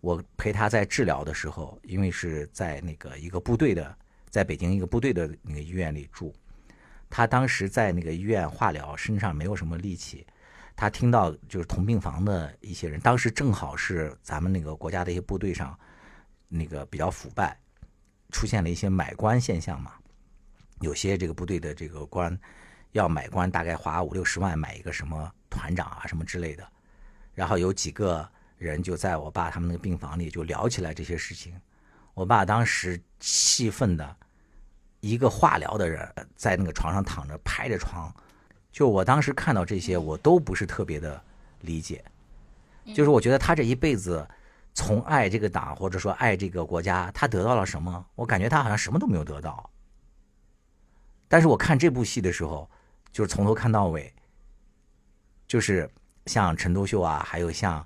[0.00, 3.96] 我陪他在治疗的时候，因为是在那个一个部队的，
[4.28, 6.34] 在北京一个部队的那个医院里住。
[7.08, 10.26] 他当时在那个医院化疗，身上没有什么力气。
[10.74, 15.78] 他听到就是同病房的一些人，当时正好是咱们那个国家的一些部队上，
[16.48, 17.56] 那个比较腐败，
[18.30, 19.92] 出现了一些买官现象嘛。
[20.82, 22.38] 有些这个部队的这个官
[22.90, 26.62] 要买官，大概花五六十万买一个什么团长啊什么之类的。
[27.34, 28.28] 然后有几个
[28.58, 31.58] 人就在我爸他们那个病房里就聊起来这些事情。
[32.12, 34.16] 我爸当时气愤的。
[35.04, 38.08] 一个化疗的人在那个床上躺着，拍着床，
[38.70, 41.20] 就我当时看到这些，我都不是特别的
[41.62, 42.04] 理解。
[42.94, 44.24] 就是我觉得他这一辈子，
[44.74, 48.06] 从爱这个党或者说爱这个国家，他得到了什么？
[48.14, 49.68] 我感觉他好像什么都没有得到。
[51.32, 52.70] 但是我看这部戏的时候，
[53.10, 54.12] 就是从头看到尾，
[55.46, 55.88] 就是
[56.26, 57.82] 像陈独秀啊，还有像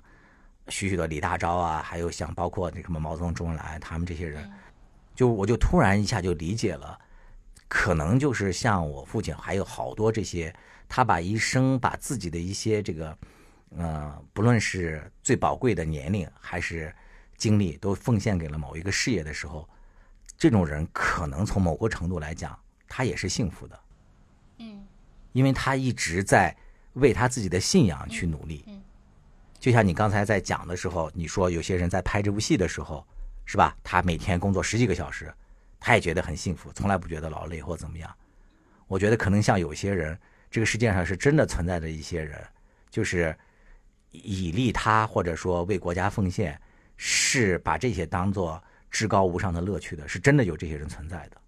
[0.67, 4.51] 许许多李大钊啊，还有像包括那什么毛泽东、周恩来他们这些人，
[5.15, 6.99] 就我就突然一下就理解了。
[7.69, 10.53] 可能就是像我父亲，还有好多这些，
[10.89, 13.17] 他把一生把自己的一些这个，
[13.77, 16.93] 呃，不论是最宝贵的年龄还是
[17.37, 19.65] 精力，都奉献给了某一个事业的时候，
[20.37, 23.79] 这种人可能从某个程度来讲，他也是幸福的，
[24.59, 24.85] 嗯
[25.33, 26.55] 因为他一直在
[26.93, 28.63] 为他自己的信仰去努力。
[28.67, 28.81] 嗯
[29.59, 33.05] 就像你刚才在讲的时候，你说有些人在拍这部戏的时候，
[33.43, 33.75] 是吧？
[33.83, 35.33] 他每天工作十几个小时，
[35.79, 38.15] 他也觉得很幸福，从来不觉得劳累或怎么样。
[38.85, 40.17] 我觉得可能像有些人，
[40.51, 42.39] 这个世界上是真的存在着一些人，
[42.91, 43.35] 就是
[44.11, 46.59] 以利他或者说为国家奉献，
[46.95, 48.61] 是把这些当做
[48.91, 51.41] 至高无上的乐趣的，是真的有这些人存在的。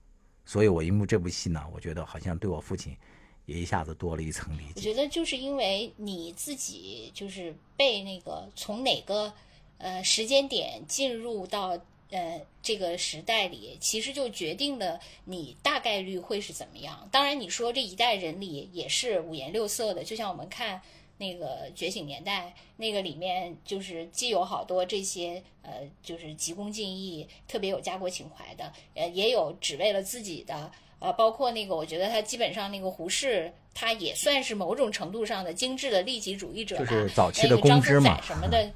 [0.50, 2.98] 所以我因为这部戏呢，我觉得好像对我父亲
[3.46, 4.72] 也一下子多了一层理解。
[4.78, 9.32] 我觉得就是因为你自己就是被那个从哪个
[9.78, 11.78] 呃时间点进入到
[12.10, 17.08] 呃这个时代里，其实就决定了你大概率会是怎么样。
[17.12, 20.82] 当然，你说这一代人里也是五颜六色的，就像我们看。
[21.20, 22.48] 那个《觉醒年代》
[22.78, 36.86] 那个里面就是既有好多这些呃，就是急功近利、特别有家国情怀的，呃，也有只为了自己的，呃，包括那个，我觉得他基本上那个胡适，他也算是某种程度上的精致的利己主义者吧。
[36.86, 38.72] 就是早期的那个张松公知嘛载什么的，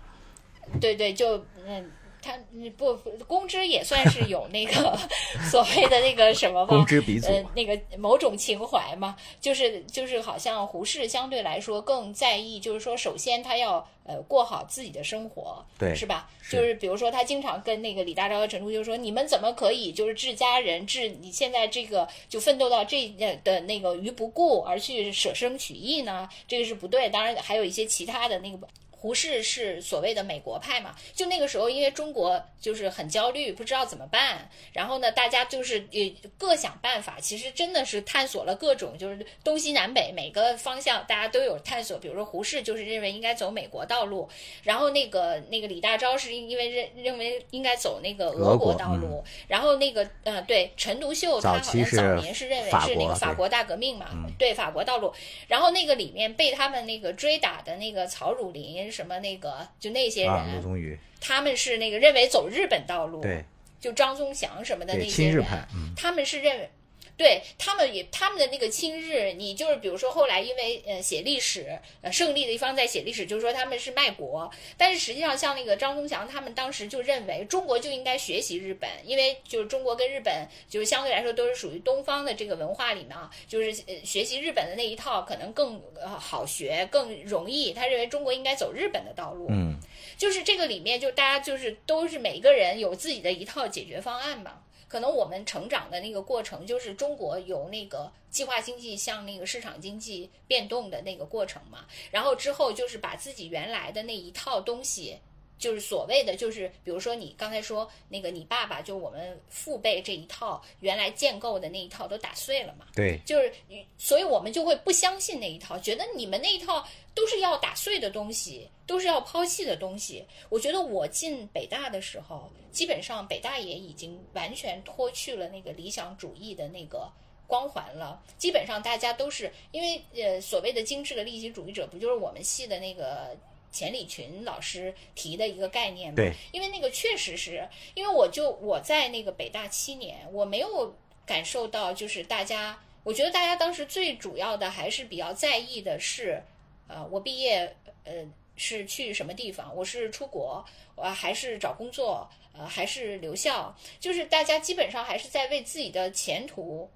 [0.80, 1.92] 对对，就嗯。
[2.24, 2.96] 他嗯不
[3.28, 4.98] 公知也算是有那个
[5.52, 16.30] 所谓的那个什么吧，公知鼻祖呃，那个某种情怀嘛，就是就是好像胡适相对来说更在意，就是说首先他要呃过好自己的生活，对是吧？
[16.42, 26.30] 是就是比如说他经常跟那个李大钊和陈独秀说，你们怎么可以就是治家人治你现在这个就奋斗到这呃的那个于不顾而去舍生取义呢？
[26.48, 27.10] 这个是不对。
[27.10, 28.58] 当然还有一些其他的那个。
[29.04, 30.96] 胡适是所谓的美国派嘛？
[31.14, 34.50] 就那个时候，因为中国就是很焦虑，不知道怎么办。
[34.72, 41.98] 然后呢，大家就是也各想办法，其实真的是探索了各种，就是东西南北每个方向，大家都有探索。
[41.98, 44.30] 比如说胡适就是认为应该走美国道路，
[44.64, 54.08] 然后那个那个李大钊是因为认认为应该走那个俄俄国道路，然后那个呃对陈独秀他好像早年是认为是那个法国大革命嘛，
[54.40, 55.14] 对法国道路。
[55.50, 63.44] 然后那个里面被他们那个追打的那个曹汝霖什么那个就那些啊，陆人，宗舆，他们是那个认为走日本道路，对
[63.82, 66.70] 就张宗祥什么的，那些人，亲日派，嗯，他们是认为。
[67.16, 89.78] 对他们也，他们的那个亲日，你就是比如说后来因为呃写历史，呃胜利的一方在写历史，就是说他们是卖国，但是实际上像那个张宗祥他们当时就认为中国就应该学习日本，因为就是中国跟日本就是相对来说都是属于东方的这个文化里面啊，就是呃学习日本的那一套可能更呃好学更容易，他认为中国应该走日本的道路，嗯，
[90.18, 94.63] 就是这个里面就大家就是都是每个人有自己的一套解决方案嘛。
[94.94, 101.88] 可能我们成长的那个过程，就是中国由那个计划经济向那个市场经济变动的那个过程嘛。
[102.12, 105.18] 然后之后就是把自己原来的那一套东西，
[105.64, 112.88] 就是所谓的就是，比如说你刚才说那个你爸爸，就我们父辈这一套原来建构的那一套都打碎了嘛。
[112.94, 113.54] 对，就是，
[113.98, 116.86] 所以我们就会不相信那一套，觉得你们那一套
[117.16, 120.26] 都是要打碎的东西，都是要抛弃的东西。
[120.50, 127.10] 我觉得我进北大的时候，基本上北大也已经完全脱去了那个理想主义的那个
[127.48, 128.22] 光环了。
[128.38, 133.34] 基本上大家都是因为呃所谓的精致的利己主义者，不就是我们系的那个
[133.74, 136.16] 钱理群老师提的一个概念吗？
[136.16, 140.96] 对，因为那个确实是因为我就我在那个北大七年，我没有
[141.26, 146.42] 感受到就是大家，我觉得大家当时最主要的还是比较在意的是，
[146.88, 148.14] 呃，我毕业呃
[148.56, 150.64] 是去什么地方，我是出国，
[150.96, 156.88] 我还是找工作，呃，还是留校，就是大家基本上还是在为自己的前途，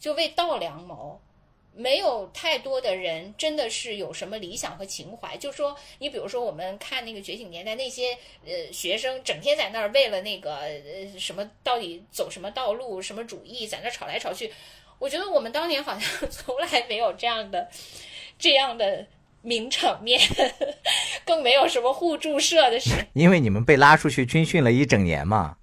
[0.00, 1.20] 就为道良谋。
[1.74, 14.52] 没有太多的人真的是有什么理想和情怀，就说你比如说我们看那个《觉醒年代》，那些呃学生整天在那儿为了那个呃什么到底走什么道路、什么主义，在那儿吵来吵去。
[14.98, 17.68] 我觉得我们当年好像从来没有这样的
[18.38, 19.06] 这样的
[19.42, 20.20] 名场面，
[21.24, 22.90] 更没有什么互助社的事。
[23.12, 25.56] 因为你们被拉出去军训了一整年嘛，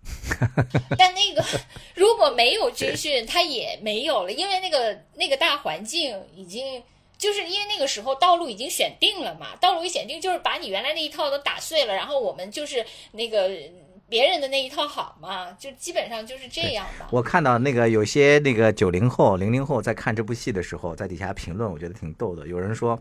[0.97, 1.43] 但那个
[1.95, 6.83] 如果没有军训，他也没有了，因为那个那个大环境已经。
[7.17, 13.51] 就是因为那个时候道路已经选定了嘛，道路一选定就是把你原来那一套都打碎了，然后我们就是那个
[14.07, 17.09] 别人的那一套好嘛，就基本上就是这样吧。
[17.11, 22.47] 我看到那个有些那个九零后、零零后在看这部戏的时候，在底下评论，我觉得挺逗的。
[22.47, 22.97] 有人说，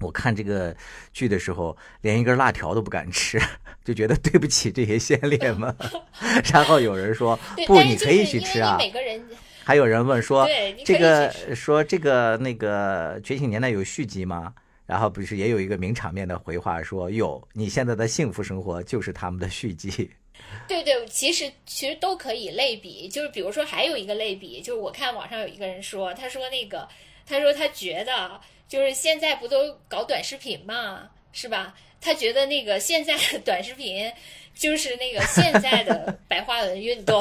[0.00, 0.74] 我看这个
[1.12, 3.40] 剧的时候，连一根辣条都不敢吃，
[3.84, 5.74] 就觉得对不起这些先烈们。
[6.52, 8.76] 然后有人说，不，你可以去吃啊。
[8.78, 9.22] 每个人
[9.62, 10.48] 还有人问说
[10.84, 14.52] 这个说这个那个《觉醒年代》有续集吗？
[14.86, 20.10] 然后不是也有一个名场面的回话说有，你现在的幸福生活就是他们的续集。
[20.66, 26.88] 对对，其实其实都可以类比，就是比如说还有一个类比，就是我看网上有一个人说，他说那个，
[27.26, 28.40] 他说他觉得
[28.70, 31.74] 就是现在不都搞短视频嘛，是吧？
[32.00, 34.10] 他觉得那个现在的短视频
[34.54, 37.20] 就是那个现在的白话文运动。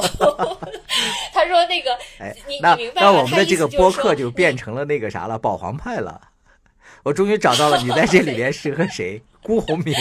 [1.33, 3.21] 他说那个，哎你，那你明白那吗？
[3.21, 6.21] 我们的这个播客就变成了那个啥了，保皇派了。
[7.01, 9.19] 我终于找到了你在这里面适合谁？
[9.41, 9.95] 辜鸿铭、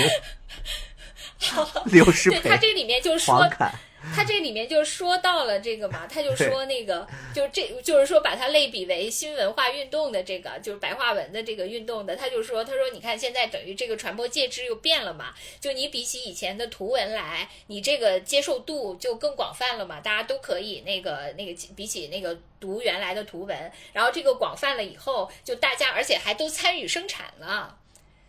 [1.86, 3.72] 刘诗培、对他这里面就说黄侃。
[4.14, 27.77] 他这里面就说到了这个嘛，他就说那个，就这就是说把它类比为新文化运动的这个，就是白话文的这个运动的，他就说，他说你看现在等于这个传播介质又变了嘛，就你比起以前的图文来，你这个接受度就更广泛了嘛，大家都可以那个那个比起那个读原来的图文，然后这个广泛了以后，就大家而且还都参与生产了。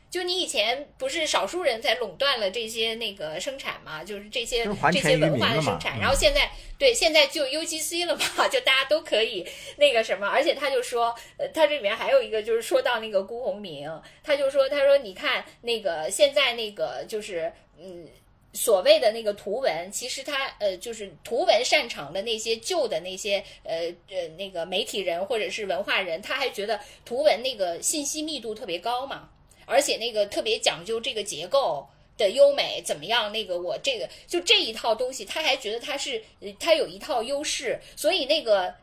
[0.09, 9.47] 就你以前不是少数人才垄断了这些那个生产嘛，就是这些是这些文化的生产，嗯然后现在对现在就 UGC 了嘛， 就大家都可以
[9.77, 13.89] 那个什么，而且他就说，呃，他这里面还有一个就是说到那个辜鸿铭，
[14.23, 18.07] 他就说，他说你看那个现在那个就是嗯。
[18.51, 29.29] 所谓的那个图文，其实他呃就是图文擅长的那些旧的那些呃呃那个媒体人或者是文化人，他还觉得图文那个信息密度特别高嘛，
[29.69, 33.31] 而且那个特别讲究这个结构的优美怎么样？
[33.31, 36.21] 那个我这个就这一套东西，他还觉得他是
[36.59, 38.73] 他有一套优势，所以那个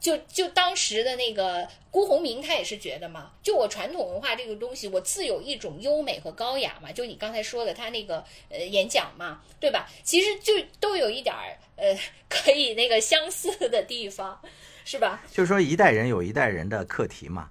[0.00, 9.90] 就就当时的那个辜鸿铭他也是觉得嘛，就我传统文化这个东西，我自有一种优美和高雅嘛，就你刚才说的他那个呃演讲嘛，对吧？
[10.04, 14.40] 其实就都有一点儿呃可以那个相似的地方，
[14.84, 15.22] 是吧？
[15.32, 17.50] 就是说一代人有一代人的课题嘛，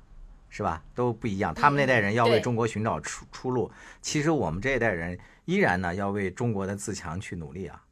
[0.58, 0.84] 是吧？
[0.96, 1.54] 都不一样。
[1.54, 7.86] 他们那代人要为中国寻找出出路，其实我们这一代人依然呢要为中国的自强去努力啊。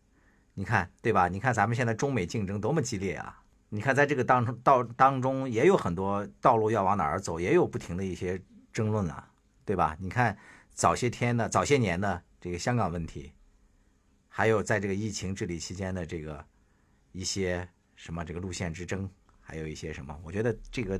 [0.56, 1.28] 你看，对吧？
[1.28, 3.40] 你看咱们现在中美竞争多么激烈啊！
[3.70, 8.42] 你看在这个当中道当中也有很多道路要往哪儿走，也有不停的一些
[8.74, 9.30] 争论啊，
[9.64, 9.96] 对吧？
[10.00, 10.36] 你看
[10.74, 13.32] 早些天的早些年的这个香港问题，
[14.28, 16.44] 还有在这个疫情治理期间的这个
[17.12, 19.08] 一些什么这个路线之争，
[19.40, 21.00] 还有一些什么，我觉得这个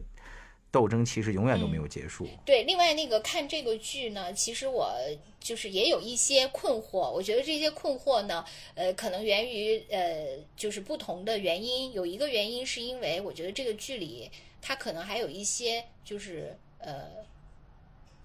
[0.76, 2.28] 斗争其实永远都没有结束。
[2.44, 4.92] 对，另外那个看这个剧呢，其实我
[5.40, 7.10] 就是也有一些困惑。
[7.10, 11.94] 我觉得这些困惑呢，呃，可能源于呃，就是不同的原因。
[11.94, 14.30] 有一个原因是因为我觉得这个剧里
[14.62, 17.06] 它可能还有一些就是呃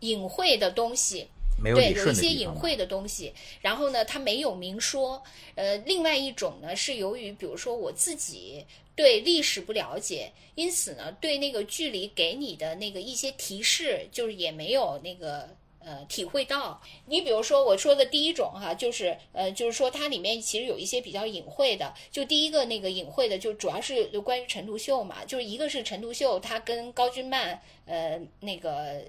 [0.00, 1.28] 隐晦的东西。
[1.62, 2.26] 对，没有一些。
[2.26, 5.22] 隐晦的东西，然后呢，它没有明说。
[5.54, 8.64] 呃，另外一种呢，是由于比如说我自己
[9.00, 15.48] 对历史不了解，因此呢，对那个剧里给你的那个一些提示，就是也没有那个。
[15.82, 21.94] 呃，体会到你比如说我说的第一种哈，就是呃，就是说它里面其实有一些比较隐晦的。
[22.12, 29.00] 就第一个那个隐晦的，就主要是关于陈独秀嘛，就是一个是陈独秀他跟高君曼呃那个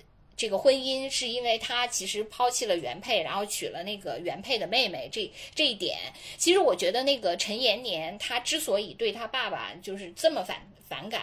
[0.42, 6.00] 这个婚姻是因为他其实抛弃了原配，然后娶了那个原配的妹妹，这这一点，
[6.36, 11.22] 其实我觉得那个陈延年他之所以对他爸爸就是这么反反感，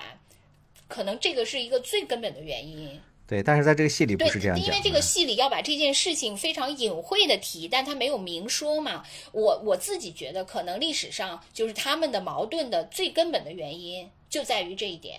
[0.86, 3.00] 可能这个是一个最根本的原因。
[3.26, 4.56] 对，但是在这个戏里不是这样。
[4.56, 9.04] 因为这个戏里要把这件事情非常隐晦的提，但他没有明说嘛。
[9.32, 15.18] 我我自己觉得，可能历史上就是他们的矛盾的最根本的原因就在于这一点。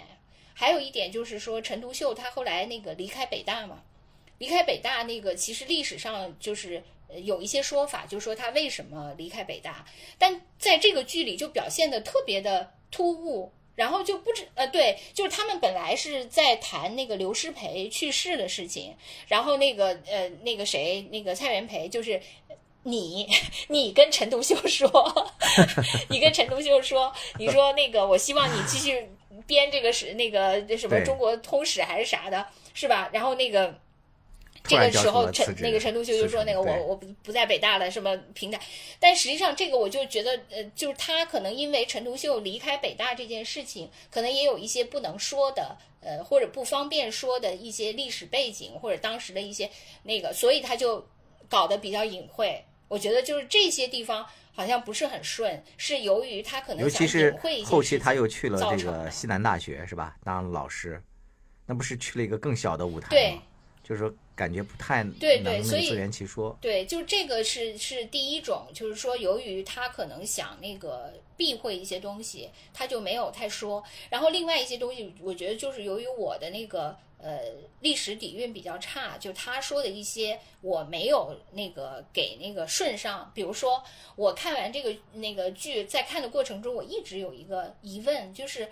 [0.54, 3.82] 还有一点就是说，陈独秀他后来那个离开北大嘛，
[4.40, 9.86] 离开北大那个其实历史上就是呃有一些说法，就说他为什么离开北大，
[10.18, 13.52] 但在这个剧里就表现的特别的突兀。
[13.76, 18.94] 然后就不知呃，对，就是他们本来是在谈那个刘师培去世的事情，
[19.30, 22.22] 然后那个呃那个谁那个蔡元培就是
[22.84, 23.26] 你
[23.70, 24.92] 你跟陈独秀说，
[26.12, 29.10] 你跟陈独秀说，你说那个我希望你继续
[29.48, 33.10] 编这个史那个什么中国通史还是啥的，是吧？
[33.14, 33.74] 然后那个。
[34.64, 38.60] 这个时候，陈那个陈独秀就说：“那个我我不不在北大了，什么平台。”
[39.00, 49.70] 但实际上，这个我就觉得，呃，就是他可能因为陈独秀离开北大这件事情，可能也有一些不能说的，呃，或者不方便说的一些历史背景，或者当时的一些
[50.04, 51.08] 那个，所以他就
[51.48, 52.64] 搞得比较隐晦。
[52.88, 60.16] 我觉得就是这些地方好像不是很顺，是由于他可能想尤其是隐晦一些后期他又去了这个西南大学是吧？
[60.24, 61.02] 当老师，
[61.66, 63.44] 那不是去了一个更小的舞台对吗？
[63.84, 66.58] 就是说感觉不太对对所以自圆其说。
[66.62, 73.84] 对，就这个是是第一种，就是说，由于他可能想那个避讳一些东西，他就没有太说。
[74.10, 77.42] 然后另外一些东西，我觉得就是由于我的那个呃
[77.82, 83.30] 历史底蕴比较差，就他说的一些我没有那个给那个顺上。
[83.36, 83.84] 比如说，
[84.16, 88.64] 我看完这个那个剧，在看的过程中，我一直有一个疑问，就是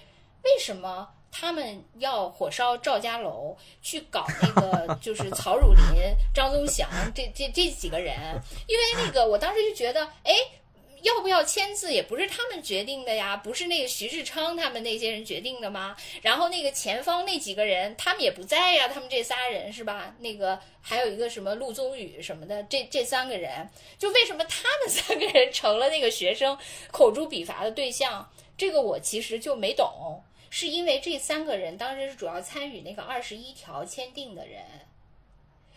[0.43, 1.09] 为什么？
[1.31, 8.15] 他们要火烧赵家楼，去搞那个 就是曹汝霖、张宗祥这这这几个人，
[8.67, 10.33] 因为那个我当时就觉得，哎，
[11.03, 15.95] 要不要签字也不是他们决定的呀，不是那个徐世昌他们那些人决定的吗？
[16.23, 20.15] 然后那个前方那几个人他们也不在呀，他们这仨人是吧？
[20.19, 23.69] 那个还有一个什么陆宗宇什么的，这这三个人，
[23.99, 26.57] 就为什么他们三个人成了那个学生
[26.91, 28.27] 口诛笔伐的对象？
[28.57, 30.23] 这个我其实就没懂。
[30.59, 34.63] 是因为这三个人当时是主要参与那个二十一条签订的人，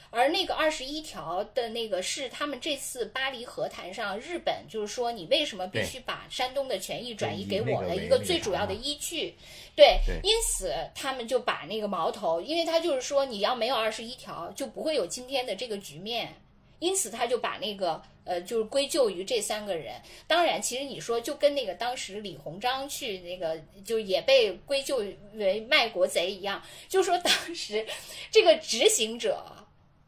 [0.09, 9.35] 而那个二十一条的那个是他们这次巴黎和谈上，日本就是说你为什么必须把山东的权益转移给我的一个最主要的依据，
[9.77, 16.41] 对，因此他们就把那个矛头，因为他就是说你要没有二十一条，就不会有今天的这个局面，
[16.81, 18.03] 因此他就把那个。
[18.23, 20.01] 呃，就是归咎于这三个人。
[20.29, 25.03] 当然，其实你说就跟那个当时李鸿章去那个，就也被归咎
[25.33, 26.63] 为卖国贼一样。
[26.87, 27.85] 就说当时
[28.31, 29.43] 这个执行者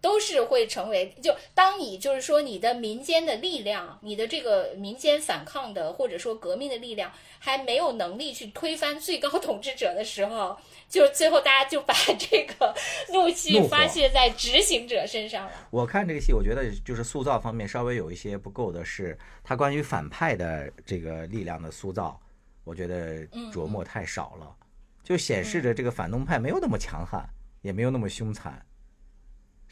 [0.02, 10.58] 都是会成为，就当你就是说你的民间的力量，你的这个民间反抗的或者说革命的力量还没有能力去推翻最高统治者的时候。
[10.88, 12.74] 就最后，大家就把这个
[13.14, 15.52] 怒气发泄在执行者身上了。
[15.70, 22.20] 我看这个戏，我觉得就是塑造方面稍微有一些不够的是，他关于反派的这个力量的塑造，
[22.62, 24.54] 我觉得琢磨太少了，
[25.02, 27.26] 就显示着这个反动派没有那么强悍，
[27.62, 28.62] 也没有那么凶残，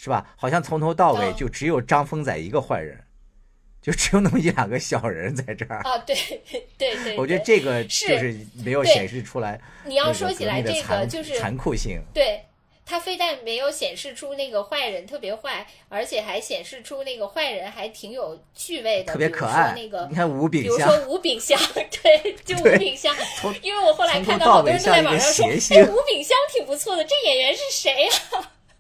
[0.01, 0.27] 是吧？
[0.37, 2.99] 好像从头到尾就只有张峰仔一个坏人。
[3.83, 6.15] 就只有那么一两个小人在这儿啊，对
[6.77, 9.59] 对对， 我觉得这个就是没有显示出来。
[9.87, 12.43] 你要说起来这个就是残酷性，对
[12.85, 19.73] 他非但没有显示出那个坏人特别坏，而且还显示出那个坏人还挺有趣味的，特别可爱。
[19.75, 23.17] 那个你看吴炳香，比如说吴炳香，对，就吴炳香，
[23.63, 28.13] 因为我后来看到好多人都在网上说，哎，吴炳香挺不错的，这演员是谁呀？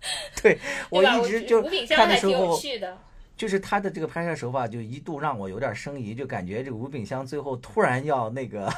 [0.42, 0.58] 对
[0.90, 2.98] 我一直就吴炳香还挺有趣的。
[3.36, 8.70] 就是他的这个拍摄手法，就一度让我有点生疑，就感觉这个吴炳湘最后突然要那个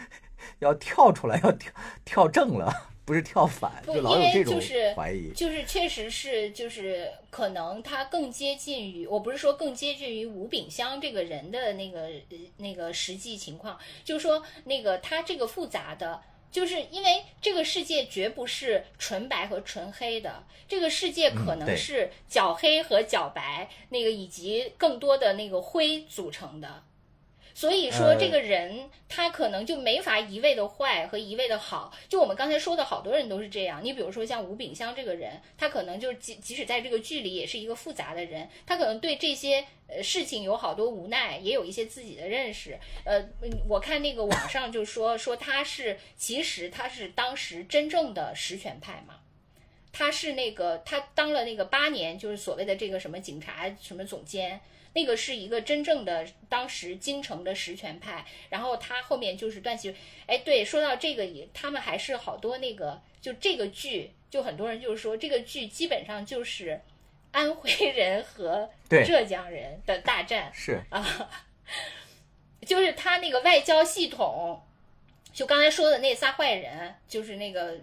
[0.60, 1.72] 要跳出来，要跳
[2.04, 2.70] 跳正了，
[3.06, 4.60] 不是跳反，就老有这种
[4.94, 5.32] 怀疑。
[5.32, 12.10] 就是确实是，就是可能他更接近于，我不是说更接近于吴炳湘这个人的那个
[12.58, 16.20] 那个实际情况，就是说那个他这个复杂的。
[16.52, 26.84] 就是因为这个世界绝不是纯白和纯黑的，这个世界可能是角黑和角白，那个以及更多的那个灰组成的。
[27.54, 31.92] 所以说，这个人他可能就没法一味的坏和一味的好。
[32.08, 33.84] 就我们刚才说的好多人都是这样。
[33.84, 42.78] 你比如说像吴炳湘这个人，他可能就即即使在这个剧里也是一个复杂的人，他可能对这些呃事情有好多无奈，也有一些自己的认识。
[43.04, 43.22] 呃，
[43.68, 49.20] 我看那个网上就说说他是其实他是当时真正的实权派嘛，
[49.92, 54.60] 他是那个他当了那个八年，就是所谓的这个什么警察什么总监。
[54.94, 66.80] 那个是一个真正的当时京城的实权派，然后他后面就是段祺瑞哎，对，说到这个也，他们还是好多那个，就这个剧，就很多人就是说这个剧基本上就是
[67.30, 71.30] 安徽人和浙江人的大战，是啊，
[72.66, 74.62] 就是他那个外交系统。
[75.32, 77.74] 就刚才说的那仨坏人，就是那个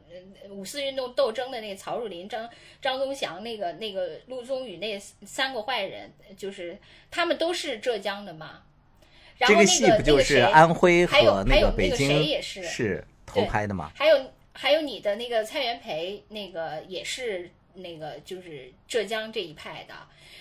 [0.50, 2.48] 五四运动斗争的那个曹汝霖、张
[2.82, 6.78] 张宗祥，那个那个陆宗宇那三个坏人，就是
[7.10, 8.62] 他们都是浙江的嘛。
[9.40, 13.92] 这个戏不就是安徽和那个北京也是是投拍的吗？
[13.96, 19.96] 还有还有你的那个蔡元培，那个也是那个就是浙江这一派的。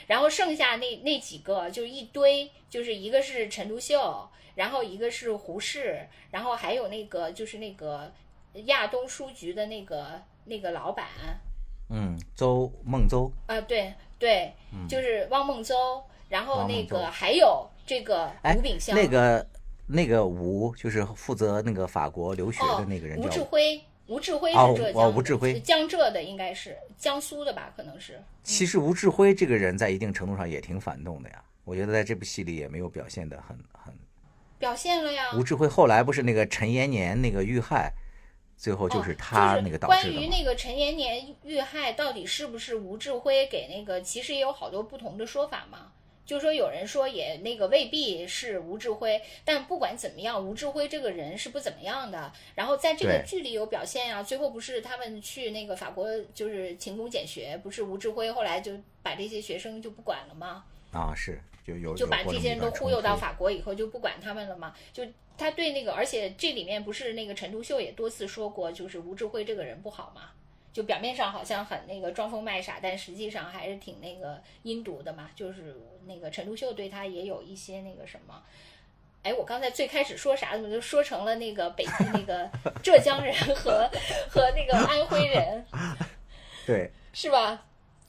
[0.08, 4.28] 然后剩下那那几个就一堆，就是一个是陈独秀。
[4.58, 8.12] 然后一个是胡适，然后还有那个就是那个
[8.64, 11.06] 亚东书局的那个那个老板，
[11.90, 14.52] 嗯，周孟邹啊，对对，
[14.88, 16.02] 就是汪孟邹。
[16.28, 19.46] 然后那个还有这个吴炳湘，那个
[19.86, 28.20] 那个吴就是负责那个法国留学的那个人，吴志辉，吴志辉是浙江，吴志辉江浙的应该是江苏的吧，可能是。
[28.42, 33.94] 其实吴志辉这个人在一定程度上也挺反动的呀，我觉得在这部戏里也没有表现的很很。
[34.58, 35.32] 表现了呀。
[35.34, 37.92] 吴志辉后来不是那个陈延年那个遇害，
[38.56, 40.24] 最后就是哦他那个导关致的关。
[40.24, 45.92] 于那个陈延年遇害到底是不是吴志辉给那个，其实也有好多不同的说法嘛。
[46.26, 52.30] 就是说，有人说也那个未必是吴志辉，但不管怎么样，吴志辉这个人是不怎么样的。
[52.54, 60.64] 然后在这个剧里有表现呀、最后不是他们去那个法国就是勤工俭学，不是吴志辉后来就把这些学生就不管了吗？
[60.92, 64.74] 啊，是就有就把这些人都忽悠到法国以后就不管他们了嘛。
[64.90, 65.04] 就
[65.36, 70.30] 他对那个，而且这里面不是那个陈独秀也多次说过，就是吴志辉这个人不好嘛。
[70.72, 75.28] 就表面上好像很那个装疯卖傻，但实际上还是挺那个阴毒的嘛。
[75.34, 78.42] 就是那个陈独秀对他也有一些那个什么。
[79.22, 82.48] 哎，我刚才最开始说啥，怎么就说成了那个北那个
[82.82, 83.90] 浙江人和
[84.30, 85.66] 和那个安徽人？
[86.64, 87.66] 对是吧？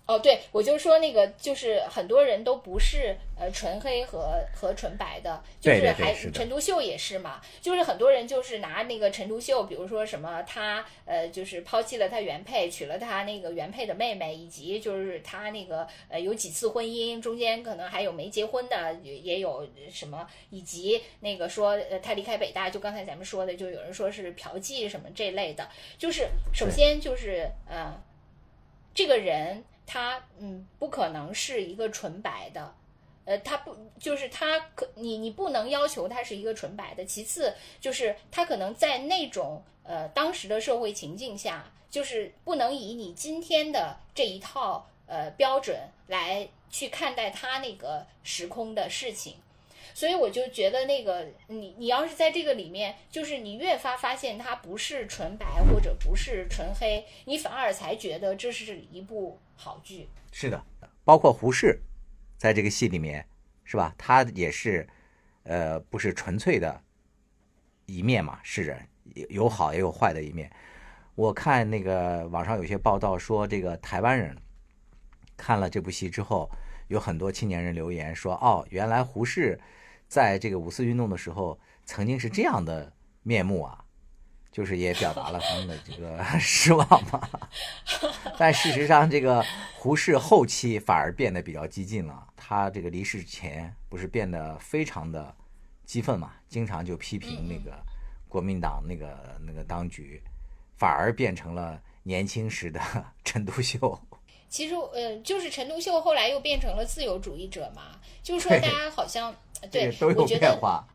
[0.10, 28.02] 哦，对，我就说那个，就是很多人都不是呃纯黑和和纯白的，就对对对还是陈独秀也是嘛，就是很多人就是拿那个陈独秀，比如说什么他呃就是抛弃了他原配，娶了他那个原配的妹妹，以及就是他那个呃有几次婚姻，中间可能还有没结婚的，也也有什么，以及那个说呃他离开北大，就刚才咱们说的，就有人说是嫖妓什么这类的，就是首先就是呃。
[28.92, 32.76] 这个人他嗯不可能是一个纯白的，
[33.26, 37.04] 呃，它不就是它可你你不能要求它是一个纯白的。
[37.04, 45.76] 其次就是它可能在那种呃当时的社会情境下，就是不能以你今天的这一套呃标准
[46.06, 49.38] 来去看待它那个时空的事情。
[49.94, 60.08] 所以我就觉得那个你你要是在这个里面，就是你越发发现它不是纯白或者不是纯黑，你反而才觉得这是一部好剧。
[60.32, 60.64] 是的，
[61.04, 61.82] 包括胡适，
[62.38, 63.26] 在这个戏里面
[63.64, 63.94] 是吧？
[63.98, 64.88] 他也是
[65.44, 66.82] 呃不是纯粹的
[67.86, 70.52] 一面嘛，是人有有好也有坏的一面。
[71.16, 74.38] 我看那个网上有些报道说，这个台湾人
[75.36, 76.50] 看了这部戏之后，
[76.88, 79.60] 有很多青年人留言说：“哦，原来胡适
[80.10, 82.92] 在这个五四运动的时候曾经是这样的
[83.24, 83.86] 面目啊！”
[84.52, 87.30] 就是也表达了他们的这个 失望嘛。
[88.38, 89.46] 但事实上，这个
[89.78, 92.28] 胡适后期反而变得比较激进了。
[92.36, 95.34] 他这个离世前不是变得非常的
[95.86, 97.78] 激愤嘛，经常就批评那个
[98.28, 100.22] 国民党那个那个当局，
[100.76, 102.82] 反而变成了年轻时的
[103.24, 104.02] 陈独秀。
[104.50, 109.34] 其实，嗯，就是陈独秀后来又变成了自由主义者嘛，就是说大家好像
[109.72, 110.88] 对我觉得变化。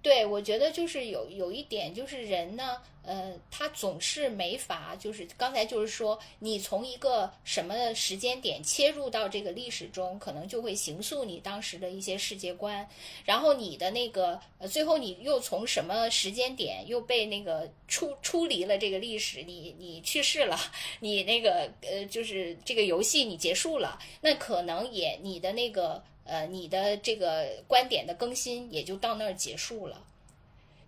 [0.00, 12.88] 对，我觉得就是有有一点，就是人呢，呃，他总是没法，就是刚才就是说，你从一个什么时间点切入到这个历史中，可能就会形塑你当时的一些世界观，
[13.24, 20.58] 然后你的那个，呃，最后你又从什么时间点又被那个出出离了这个历史，你你去世了，
[20.98, 26.02] 你那个呃，就是这个游戏你结束了，那可能也你的那个。
[26.24, 30.04] 呃，你的这个观点的更新也就到那儿结束了，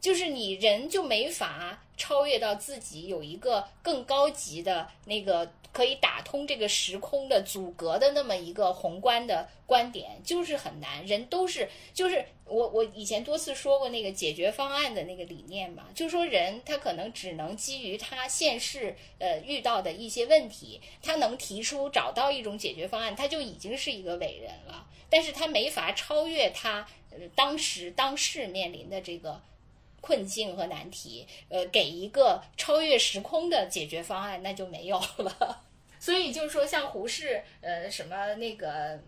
[0.00, 11.04] 就是你人就没法超越到自己有一个更高级的那个可以打通这个时空的阻隔的那么一个宏观的观点，就是很难。
[11.06, 24.86] 人都是，就是我我以前多次说过那个解决方案的那个理念嘛，就是说人他可能只能基于他现世呃遇到的一些问题，他能提出找到一种解决方案，他就已经是一个伟人了。
[25.10, 29.40] 但是他没法超越他呃当时当世面临的这个
[30.04, 35.64] 困境和难题，呃，给一个超越时空的解决方案，那就没有了。
[35.98, 39.00] 所以就是说，像胡适，呃，什么那个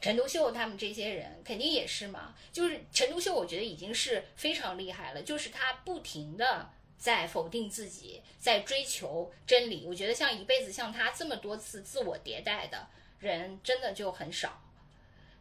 [0.00, 2.32] 陈独秀他们这些人，肯定也是嘛。
[2.52, 9.84] 就是陈独秀，我觉得已经是非常厉害了，就是他不停的在否定自己，在追求真理。
[9.84, 12.86] 我觉得像一辈子像他这么多次自我迭代的
[13.18, 14.60] 人，真的就很少。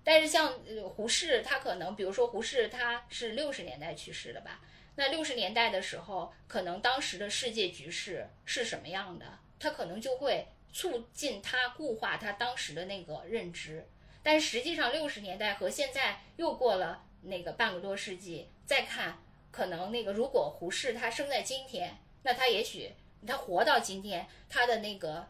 [0.04, 4.60] 但是像呃胡适，他可能比如说胡适他是六十年代去世的吧？
[4.96, 9.40] 那六十年代的时候，可能当时的世界局势是什么样的？
[9.60, 13.88] 他可能就会促进他固化他当时的那个认知。
[14.22, 22.94] 但实际上，六十年代和现在又过了那个半个多世纪，再看，可能那个如果胡适他生在今天，那他也许
[23.26, 25.28] 他活到今天，他的那个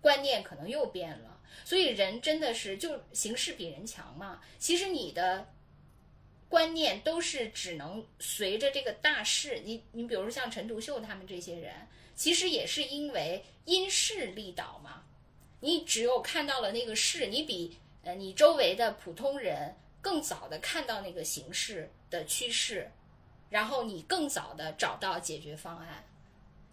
[0.00, 1.33] 观念可能又变了。
[1.64, 4.40] 所以人真的是就形势比人强嘛。
[4.58, 5.46] 其实你的
[6.48, 9.60] 观念都是只能随着这个大势。
[9.64, 11.74] 你你比如说像陈独秀他们这些人，
[12.14, 15.04] 其实也是因为因势利导嘛。
[15.60, 22.90] 你只有看到了那个势，你比呃你周围的普通人更早的看到那个形势的趋势，
[23.48, 26.04] 然后你更早的找到解决方案。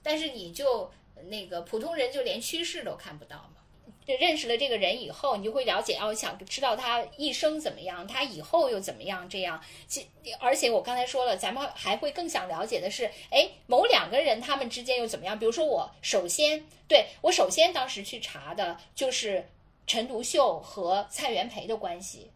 [0.03, 0.91] 但是你就
[1.27, 3.60] 那个普通人就连趋势都看不到嘛。
[4.05, 9.27] 就认识了这个人以后，你就会了解哦，想知道他一生怎么样，他以后又怎么样？
[9.29, 10.07] 这样，其
[10.39, 15.37] 而且我刚才说了，咱们还会更想了解的是，哎，某两个人他们之间又怎么样？
[15.37, 19.47] 比如说，我首先对我首先当时去查的就是
[19.85, 22.29] 陈独秀和蔡元培的关系。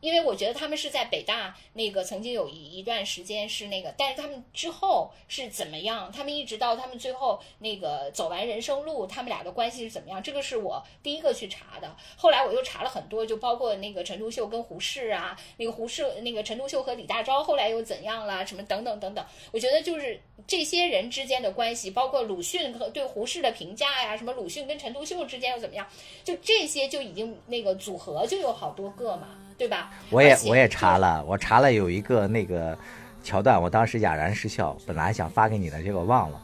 [0.00, 6.12] 因为我觉得他们是在北大那个曾经有一一段时间是那个，但是他们之后是怎么样？
[6.12, 10.22] 他们一直到他们最后那个走完人生路，他们俩的关系是怎么样？
[10.22, 11.96] 这个是我第一个去查的。
[12.16, 18.46] 后来我又查了很多，就包括那个陈独秀跟胡适啊，那个胡适那个陈独秀和李大钊后来又怎样了？
[18.46, 19.24] 什么等等等等。
[19.50, 25.86] 我觉得就是这些人之间的关系，包括鲁迅和对胡适的评价呀，什么鲁迅跟陈独秀之间又怎么样？
[26.22, 29.45] 就这些就已经那个组合就有好多个嘛。
[29.58, 29.90] 对吧？
[30.10, 32.76] 我也我也查了，我查了有一个那个
[33.22, 36.40] 桥段，我当时哑然失笑，本来想发给你的，结果忘了。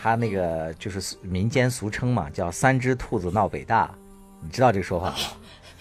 [0.00, 3.90] 他那个就是民间俗称嘛，叫“三只兔子闹北大”，
[4.40, 5.16] 你知道这个说法吗？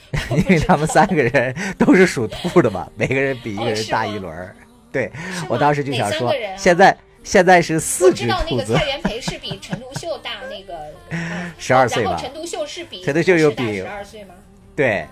[0.32, 4.56] 因为他们三个人都是属兔的嘛，每个人比一个人大一轮儿。
[4.92, 5.12] 对，
[5.48, 8.74] 我当时就想说，现在现在是四只兔子。
[8.76, 10.94] 蔡元培是比陈独秀大那个
[11.60, 12.18] 十二岁吧？
[12.20, 14.34] 陈独秀是比陈独秀又比十二岁吗？
[14.76, 15.06] 对。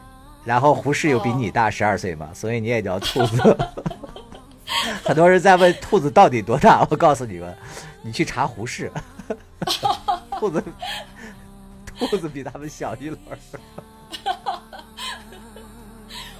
[0.45, 3.57] 然后胡适又比你大十二岁嘛所以你也叫兔子。
[5.03, 7.55] 很多人在问兔子到底多大我告诉你们
[8.01, 8.91] 你去查胡适。
[10.39, 10.63] 兔子
[11.97, 13.19] 兔子比他们小一轮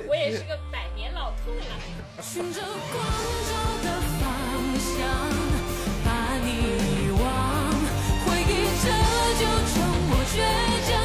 [0.08, 3.04] 我也是个百年老兔了循着光
[3.50, 3.52] 照
[3.84, 4.24] 的方
[4.80, 4.94] 向
[6.04, 6.10] 把
[6.44, 7.24] 你遗忘
[8.26, 8.54] 回忆
[8.84, 8.86] 折
[9.40, 9.74] 就成
[10.12, 10.36] 我倔
[10.90, 11.05] 强。